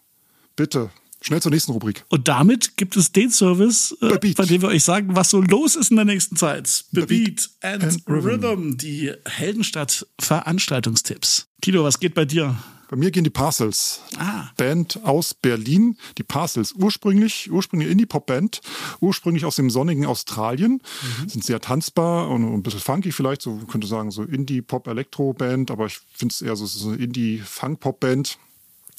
bitte, 0.56 0.90
schnell 1.22 1.42
zur 1.42 1.52
nächsten 1.52 1.72
Rubrik. 1.72 2.04
Und 2.10 2.28
damit 2.28 2.78
gibt 2.78 2.98
es 2.98 3.12
den 3.12 3.30
Service, 3.30 3.96
äh, 4.02 4.18
bei 4.34 4.46
dem 4.46 4.64
wir 4.64 4.70
euch 4.70 4.84
sagen, 4.84 5.16
was 5.16 5.30
so 5.30 5.40
los 5.42 5.76
ist 5.76 5.92
in 5.92 5.98
der 5.98 6.06
nächsten 6.06 6.36
Zeit. 6.36 6.86
Bebeat 6.92 7.50
and, 7.62 7.84
and 7.84 8.04
Rhythm. 8.08 8.78
Die 8.78 9.12
Heldenstadt 9.26 10.08
Veranstaltungstipps. 10.20 11.48
Kilo, 11.62 11.84
was 11.84 12.00
geht 12.00 12.16
bei 12.16 12.26
dir? 12.26 12.58
Bei 12.92 12.98
mir 12.98 13.10
gehen 13.10 13.24
die 13.24 13.30
Parcels. 13.30 14.02
Ah. 14.18 14.50
Band 14.58 15.00
aus 15.06 15.34
Berlin. 15.34 15.98
Die 16.18 16.24
Parcels 16.24 16.74
ursprünglich, 16.74 17.50
ursprünglich 17.50 17.90
Indie-Pop-Band, 17.90 18.60
ursprünglich 19.00 19.46
aus 19.46 19.56
dem 19.56 19.70
sonnigen 19.70 20.06
Australien. 20.06 20.82
Sind 21.26 21.42
sehr 21.46 21.62
tanzbar 21.62 22.30
und 22.30 22.44
ein 22.44 22.64
bisschen 22.64 22.82
funky 22.82 23.14
vielleicht, 23.14 23.44
so 23.44 23.52
man 23.52 23.68
könnte 23.68 23.88
sagen, 23.88 24.12
so 24.12 24.24
Indie-Pop-Elektro-Band, 24.24 25.72
aber 25.72 25.86
ich 25.86 26.02
finde 26.14 26.34
es 26.34 26.42
eher 26.42 26.58
so, 26.58 26.66
so 26.66 26.90
eine 26.90 26.98
Indie-Funk-Pop-Band. 26.98 28.38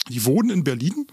Die 0.08 0.24
wohnen 0.24 0.50
in 0.50 0.64
Berlin, 0.64 1.06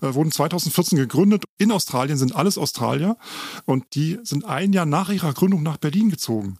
äh, 0.00 0.14
wurden 0.14 0.30
2014 0.30 0.98
gegründet. 0.98 1.44
In 1.58 1.72
Australien 1.72 2.16
sind 2.16 2.34
alles 2.36 2.56
Australier 2.56 3.16
und 3.64 3.84
die 3.94 4.18
sind 4.22 4.44
ein 4.44 4.72
Jahr 4.72 4.86
nach 4.86 5.10
ihrer 5.10 5.32
Gründung 5.32 5.62
nach 5.62 5.76
Berlin 5.76 6.10
gezogen. 6.10 6.58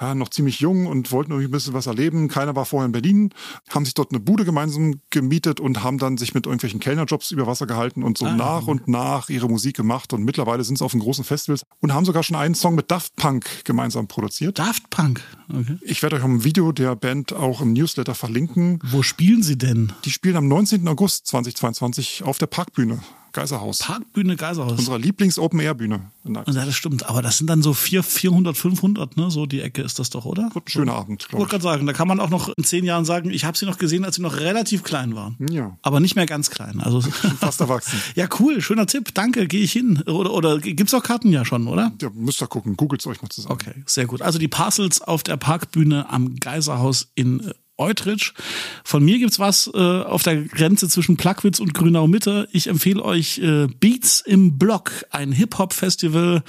Ja, 0.00 0.14
noch 0.14 0.30
ziemlich 0.30 0.60
jung 0.60 0.86
und 0.86 1.12
wollten 1.12 1.30
irgendwie 1.30 1.48
ein 1.48 1.52
bisschen 1.52 1.74
was 1.74 1.86
erleben. 1.86 2.28
Keiner 2.28 2.56
war 2.56 2.64
vorher 2.64 2.86
in 2.86 2.92
Berlin, 2.92 3.32
haben 3.68 3.84
sich 3.84 3.94
dort 3.94 4.10
eine 4.10 4.20
Bude 4.20 4.44
gemeinsam 4.44 5.00
gemietet 5.10 5.60
und 5.60 5.84
haben 5.84 5.98
dann 5.98 6.16
sich 6.16 6.34
mit 6.34 6.46
irgendwelchen 6.46 6.80
Kellnerjobs 6.80 7.30
über 7.30 7.46
Wasser 7.46 7.66
gehalten 7.66 8.02
und 8.02 8.18
so 8.18 8.26
nach 8.26 8.66
und 8.66 8.88
nach 8.88 9.28
ihre 9.28 9.48
Musik 9.48 9.76
gemacht. 9.76 10.12
Und 10.12 10.24
mittlerweile 10.24 10.64
sind 10.64 10.78
sie 10.78 10.84
auf 10.84 10.92
den 10.92 11.00
großen 11.00 11.24
Festivals 11.24 11.62
und 11.80 11.94
haben 11.94 12.04
sogar 12.04 12.22
schon 12.22 12.36
einen 12.36 12.54
Song 12.54 12.74
mit 12.74 12.90
Daft 12.90 13.14
Punk 13.16 13.64
gemeinsam 13.64 14.08
produziert. 14.08 14.58
Daft 14.58 14.90
Punk. 14.90 15.22
Okay. 15.52 15.78
Ich 15.82 16.02
werde 16.02 16.16
euch 16.16 16.24
ein 16.24 16.44
Video 16.44 16.72
der 16.72 16.94
Band 16.96 17.32
auch 17.32 17.60
im 17.60 17.72
Newsletter 17.72 18.14
verlinken. 18.14 18.78
Wo 18.84 19.02
spielen 19.02 19.42
sie 19.42 19.58
denn? 19.58 19.92
Die 20.04 20.10
spielen 20.10 20.36
am 20.36 20.48
19. 20.48 20.86
August 20.88 21.26
2022 21.26 22.22
auf 22.24 22.38
der 22.38 22.46
Parkbühne, 22.46 23.00
Geiserhaus. 23.32 23.78
Parkbühne 23.78 24.36
Geiserhaus. 24.36 24.78
Unserer 24.78 24.98
Lieblings-Open-Air-Bühne. 24.98 26.10
Ja, 26.24 26.42
das 26.44 26.74
stimmt. 26.74 27.08
Aber 27.08 27.22
das 27.22 27.38
sind 27.38 27.48
dann 27.48 27.62
so 27.62 27.72
vier, 27.72 28.02
400, 28.02 28.56
500, 28.56 29.16
ne? 29.16 29.30
So 29.30 29.46
die 29.46 29.60
Ecke 29.60 29.82
ist 29.82 29.98
das 29.98 30.10
doch, 30.10 30.24
oder? 30.24 30.50
Wird 30.54 30.66
ein 30.66 30.70
schöner 30.70 30.94
Abend, 30.94 31.22
Ich 31.22 31.28
glaube 31.28 31.40
wollte 31.42 31.52
gerade 31.52 31.62
sagen, 31.62 31.86
da 31.86 31.92
kann 31.92 32.08
man 32.08 32.20
auch 32.20 32.30
noch 32.30 32.50
in 32.50 32.64
zehn 32.64 32.84
Jahren 32.84 33.04
sagen, 33.04 33.30
ich 33.30 33.44
habe 33.44 33.56
sie 33.56 33.66
noch 33.66 33.78
gesehen, 33.78 34.04
als 34.04 34.16
sie 34.16 34.22
noch 34.22 34.38
relativ 34.38 34.82
klein 34.82 35.14
waren. 35.14 35.36
ich. 35.38 35.54
Ja, 35.54 35.76
Aber 35.82 36.00
nicht 36.00 36.16
mehr 36.16 36.26
ganz 36.26 36.50
klein. 36.50 36.80
Also 36.80 37.00
fast 37.40 37.60
erwachsen. 37.60 38.00
ja, 38.14 38.28
cool, 38.38 38.60
schöner 38.60 38.86
Tipp. 38.86 39.14
Danke, 39.14 39.46
gehe 39.46 39.62
ich 39.62 39.72
hin. 39.72 40.02
Oder, 40.02 40.32
oder 40.32 40.58
gibt's 40.58 40.92
auch 40.94 41.02
Karten 41.02 41.32
ja 41.32 41.44
schon, 41.44 41.66
oder? 41.68 41.92
Ja, 42.02 42.10
müsst 42.14 42.42
ihr 42.42 42.46
gucken, 42.48 42.76
googelt 42.76 43.06
euch 43.06 43.22
mal 43.22 43.28
zusammen. 43.28 43.52
Okay, 43.54 43.74
sehr 43.86 44.06
gut. 44.06 44.22
Also 44.22 44.38
die 44.38 44.48
Parcels 44.48 45.00
auf 45.00 45.22
der 45.22 45.36
Parkbühne 45.36 46.10
am 46.10 46.36
Geiserhaus 46.36 47.08
in 47.14 47.52
Eutrich. 47.80 48.32
Von 48.84 49.04
mir 49.04 49.18
gibt's 49.18 49.38
was 49.38 49.70
äh, 49.74 49.78
auf 49.78 50.22
der 50.22 50.42
Grenze 50.44 50.88
zwischen 50.88 51.16
Plagwitz 51.16 51.58
und 51.58 51.74
Grünau 51.74 52.06
Mitte. 52.06 52.48
Ich 52.52 52.66
empfehle 52.66 53.02
euch 53.02 53.38
äh, 53.38 53.66
Beats 53.66 54.20
im 54.20 54.58
Block, 54.58 54.92
ein 55.10 55.32
Hip-Hop-Festival 55.32 56.42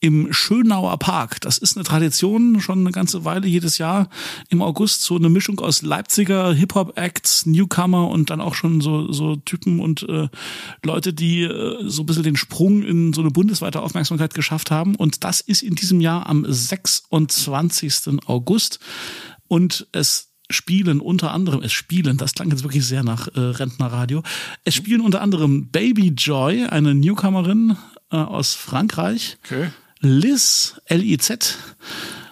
im 0.00 0.32
Schönauer 0.32 0.98
Park. 0.98 1.40
Das 1.42 1.58
ist 1.58 1.76
eine 1.76 1.84
Tradition, 1.84 2.60
schon 2.60 2.80
eine 2.80 2.92
ganze 2.92 3.24
Weile 3.24 3.46
jedes 3.46 3.78
Jahr 3.78 4.08
im 4.48 4.62
August. 4.62 5.02
So 5.02 5.16
eine 5.16 5.28
Mischung 5.28 5.60
aus 5.60 5.82
Leipziger 5.82 6.52
Hip-Hop-Acts, 6.54 7.46
Newcomer 7.46 8.08
und 8.08 8.30
dann 8.30 8.40
auch 8.40 8.54
schon 8.54 8.80
so, 8.80 9.12
so 9.12 9.36
Typen 9.36 9.80
und 9.80 10.08
äh, 10.08 10.28
Leute, 10.82 11.12
die 11.12 11.42
äh, 11.42 11.84
so 11.86 12.02
ein 12.02 12.06
bisschen 12.06 12.22
den 12.22 12.36
Sprung 12.36 12.82
in 12.82 13.12
so 13.12 13.20
eine 13.20 13.30
bundesweite 13.30 13.82
Aufmerksamkeit 13.82 14.32
geschafft 14.34 14.70
haben. 14.70 14.94
Und 14.96 15.24
das 15.24 15.40
ist 15.40 15.62
in 15.62 15.74
diesem 15.74 16.00
Jahr 16.00 16.26
am 16.26 16.44
26. 16.48 18.26
August. 18.26 18.80
Und 19.48 19.88
es 19.92 20.29
spielen 20.50 21.00
unter 21.00 21.32
anderem, 21.32 21.62
es 21.62 21.72
spielen, 21.72 22.16
das 22.16 22.34
klang 22.34 22.50
jetzt 22.50 22.62
wirklich 22.62 22.84
sehr 22.86 23.02
nach 23.02 23.28
äh, 23.28 23.40
Rentnerradio, 23.40 24.22
es 24.64 24.74
spielen 24.74 25.00
unter 25.00 25.22
anderem 25.22 25.70
Baby 25.70 26.08
Joy, 26.08 26.64
eine 26.64 26.94
Newcomerin 26.94 27.76
äh, 28.10 28.16
aus 28.16 28.54
Frankreich, 28.54 29.38
Okay. 29.44 29.70
Liz, 30.02 30.80
L-I-Z, 30.86 31.58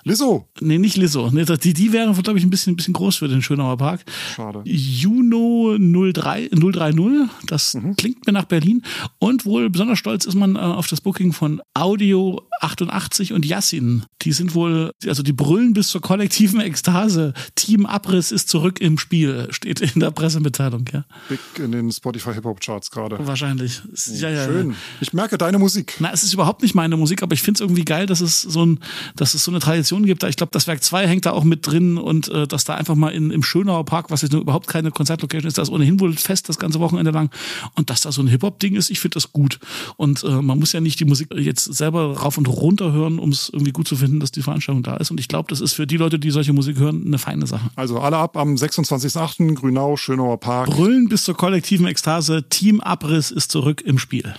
Lizzo. 0.09 0.49
Nee, 0.61 0.79
nicht 0.79 0.97
Lizzo. 0.97 1.31
Nee, 1.31 1.45
die, 1.45 1.75
die 1.75 1.93
wäre, 1.93 2.11
glaube 2.15 2.39
ich, 2.39 2.45
ein 2.45 2.49
bisschen, 2.49 2.73
ein 2.73 2.77
bisschen 2.77 2.95
groß 2.95 3.17
für 3.17 3.29
den 3.29 3.43
Schönauer 3.43 3.77
Park. 3.77 4.05
Schade. 4.35 4.63
Juno 4.65 5.77
03, 5.79 6.49
030, 6.49 7.29
das 7.47 7.75
mhm. 7.75 7.95
klingt 7.95 8.27
mir 8.27 8.33
nach 8.33 8.47
Berlin. 8.47 8.83
Und 9.19 9.45
wohl 9.45 9.69
besonders 9.69 9.99
stolz 9.99 10.25
ist 10.25 10.35
man 10.35 10.57
äh, 10.57 10.61
auf 10.61 10.87
das 10.87 11.03
Booking 11.03 11.35
von 11.35 11.61
Audio 11.75 12.41
88 12.61 13.33
und 13.33 13.45
Yassin. 13.45 14.05
Die 14.23 14.33
sind 14.33 14.55
wohl, 14.55 14.93
also 15.07 15.23
die 15.23 15.33
brüllen 15.33 15.73
bis 15.73 15.89
zur 15.89 16.01
kollektiven 16.01 16.61
Ekstase. 16.61 17.35
Team 17.55 17.87
Abriss 17.87 18.33
ist 18.33 18.49
zurück 18.49 18.81
im 18.81 18.99
Spiel, 18.99 19.49
steht 19.51 19.81
in 19.81 20.01
der 20.01 20.11
Pressemitteilung, 20.11 20.85
ja. 20.93 21.05
Big 21.29 21.41
in 21.59 21.73
den 21.73 21.93
Spotify 21.93 22.35
Hip-Hop-Charts 22.35 22.91
gerade. 22.91 23.19
Wahrscheinlich. 23.27 23.83
Ja, 24.15 24.31
ja, 24.31 24.47
Schön. 24.47 24.75
Ich 25.01 25.13
merke 25.13 25.39
deine 25.39 25.59
Musik. 25.59 25.97
Na, 25.99 26.11
es 26.13 26.23
ist 26.23 26.35
überhaupt 26.35 26.63
nicht 26.63 26.75
meine 26.75 26.97
Musik, 26.97 27.23
aber 27.23 27.35
ich 27.35 27.43
finde 27.43 27.59
es 27.59 27.61
irgendwie 27.61 27.85
geil, 27.85 28.07
dass 28.07 28.21
es 28.21 28.43
so 28.43 28.65
ein, 28.65 28.81
dass 29.17 29.35
es 29.35 29.45
so 29.45 29.51
eine 29.51 29.61
Tradition 29.61 30.05
gibt. 30.05 30.23
Ich 30.25 30.37
glaube, 30.37 30.51
das 30.53 30.67
Werk 30.67 30.83
2 30.83 31.07
hängt 31.07 31.27
da 31.27 31.33
auch 31.33 31.45
mit 31.45 31.67
drin 31.67 31.99
und 31.99 32.29
äh, 32.29 32.47
dass 32.47 32.65
da 32.65 32.75
einfach 32.75 32.95
mal 32.95 33.11
in, 33.11 33.31
im 33.31 33.43
Schönauer 33.43 33.85
Park, 33.85 34.11
was 34.11 34.23
jetzt 34.23 34.35
überhaupt 34.35 34.67
keine 34.67 34.91
Konzertlocation 34.91 35.49
ist, 35.49 35.59
das 35.59 35.71
ohnehin 35.71 36.01
wohl 36.01 36.15
fest 36.15 36.49
das 36.49 36.59
ganze 36.59 36.81
Wochenende 36.81 37.11
lang 37.11 37.31
und 37.75 37.91
dass 37.91 38.01
da 38.01 38.13
so 38.13 38.23
ein 38.23 38.29
Hip-Hop-Ding 38.29 38.75
ist, 38.77 38.91
ich 38.91 39.01
finde 39.01 39.15
das 39.15 39.33
gut. 39.33 39.59
Und 39.97 40.25
äh, 40.25 40.43
man 40.43 40.59
muss 40.59 40.73
ja 40.73 40.81
nicht 40.81 41.01
die 41.01 41.05
Musik 41.05 41.29
jetzt 41.35 41.65
selber 41.65 42.17
rauf 42.19 42.39
und 42.39 42.48
runter 42.49 42.93
hören, 42.93 43.19
um 43.19 43.31
es 43.31 43.51
irgendwie 43.53 43.73
gut 43.73 43.89
zu 43.89 43.97
finden, 43.97 44.21
dass 44.21 44.31
die 44.31 44.43
Veranstaltung 44.43 44.83
da 44.83 44.97
ist. 44.97 45.11
Und 45.11 45.21
ich 45.21 45.29
glaube, 45.29 45.49
das 45.49 45.61
ist 45.61 45.75
für 45.75 45.87
die 45.87 45.97
Leute, 45.97 46.19
die 46.19 46.31
solche 46.31 46.53
Musik 46.53 46.79
hören, 46.79 47.05
eine 47.07 47.19
feine 47.19 47.47
Sache. 47.47 47.71
Also 47.77 48.01
alle 48.01 48.17
ab 48.17 48.37
am 48.37 48.55
26.08. 48.55 49.55
Grünau, 49.55 49.97
Schönauer 49.97 50.39
Park. 50.39 50.71
Brüllen 50.71 51.09
bis 51.09 51.25
zur 51.25 51.37
kollektiven 51.37 51.87
Ekstase. 51.87 52.49
Team 52.49 52.81
Abriss 52.81 53.31
ist 53.31 53.53
zurück 53.53 53.83
im 53.83 53.99
Spiel. 53.99 54.35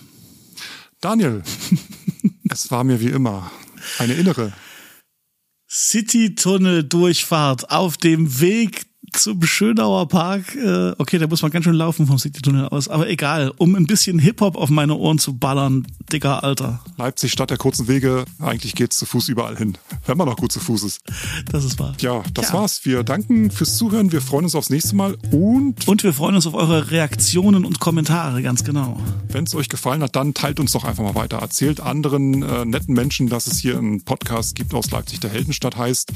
Daniel, 1.02 1.44
es 2.50 2.72
war 2.72 2.84
mir 2.84 3.00
wie 3.00 3.08
immer 3.08 3.52
eine 3.98 4.14
innere 4.14 4.54
City-Tunnel-Durchfahrt 5.70 7.72
auf 7.72 7.98
dem 7.98 8.42
Weg 8.42 8.89
zum 9.14 9.42
Schönauer 9.44 10.08
Park. 10.08 10.56
Äh, 10.56 10.94
okay, 10.98 11.18
da 11.18 11.28
muss 11.28 11.42
man 11.42 11.52
ganz 11.52 11.66
schön 11.66 11.76
laufen 11.76 12.08
vom 12.08 12.18
City-Tunnel 12.18 12.68
aus, 12.70 12.88
aber 12.88 13.10
egal, 13.10 13.52
um 13.58 13.76
ein 13.76 13.86
bisschen 13.86 14.20
Hip-Hop 14.20 14.56
auf 14.56 14.70
meine 14.70 14.96
Ohren 14.96 15.20
zu 15.20 15.38
ballern, 15.38 15.88
dicker 16.12 16.44
Alter. 16.44 16.82
Leipzig 16.98 17.32
statt 17.32 17.50
der 17.50 17.58
kurzen 17.58 17.88
Wege, 17.88 18.26
eigentlich 18.40 18.76
geht's 18.76 18.98
zu 18.98 19.06
Fuß 19.06 19.30
überall 19.30 19.58
hin, 19.58 19.78
wenn 20.06 20.18
man 20.18 20.28
noch 20.28 20.38
gut 20.38 20.52
zu 20.52 20.60
Fuß 20.60 20.84
ist. 20.84 21.02
Das 21.52 21.64
ist 21.64 21.80
wahr. 21.80 21.94
Ja, 22.00 22.24
das 22.34 22.50
ja. 22.50 22.54
war's. 22.56 22.82
Wir 22.84 23.04
danken 23.04 23.52
fürs 23.52 23.78
Zuhören, 23.78 24.12
wir 24.12 24.22
freuen 24.22 24.46
uns 24.46 24.56
aufs 24.56 24.70
nächste 24.70 24.96
Mal 24.96 25.18
und... 25.32 25.88
Und 25.88 26.04
wir 26.04 26.14
freuen 26.14 26.36
uns 26.36 26.48
auf 26.48 26.54
eure 26.54 26.92
Reaktionen 26.92 27.66
und 27.66 27.80
Kommentare, 27.80 28.42
ganz 28.42 28.64
genau. 28.64 29.00
Wenn 29.28 29.46
es 29.46 29.56
euch 29.56 29.70
gefallen 29.70 30.04
hat, 30.04 30.16
dann 30.16 30.34
teilt 30.34 30.60
uns 30.60 30.72
doch 30.72 30.84
einfach 30.84 31.04
mal 31.04 31.16
weiter. 31.16 31.38
Erzählt 31.38 31.80
anderen 31.80 32.44
äh, 32.44 32.66
netten 32.66 32.94
Menschen, 32.94 33.28
dass 33.30 33.48
es 33.48 33.60
hier 33.60 33.78
einen 33.78 34.04
Podcast 34.04 34.56
gibt 34.56 34.74
aus 34.74 34.92
Leipzig, 34.92 35.20
der 35.20 35.30
Heldenstadt 35.30 35.78
heißt. 35.78 36.12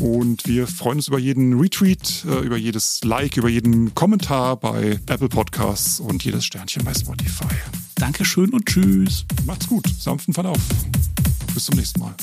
Und 0.00 0.46
wir 0.46 0.66
freuen 0.66 0.98
uns 0.98 1.08
über 1.08 1.18
jeden 1.18 1.58
Retweet, 1.58 2.17
äh, 2.24 2.40
über 2.40 2.56
jedes 2.56 3.00
Like, 3.04 3.36
über 3.36 3.48
jeden 3.48 3.94
Kommentar 3.94 4.56
bei 4.56 4.98
Apple 5.06 5.28
Podcasts 5.28 6.00
und 6.00 6.24
jedes 6.24 6.44
Sternchen 6.44 6.84
bei 6.84 6.94
Spotify. 6.94 7.54
Dankeschön 7.94 8.50
und 8.50 8.66
tschüss. 8.66 9.24
Macht's 9.46 9.66
gut, 9.66 9.86
sanften 9.98 10.34
Verlauf. 10.34 10.58
Bis 11.54 11.64
zum 11.64 11.76
nächsten 11.76 12.00
Mal. 12.00 12.14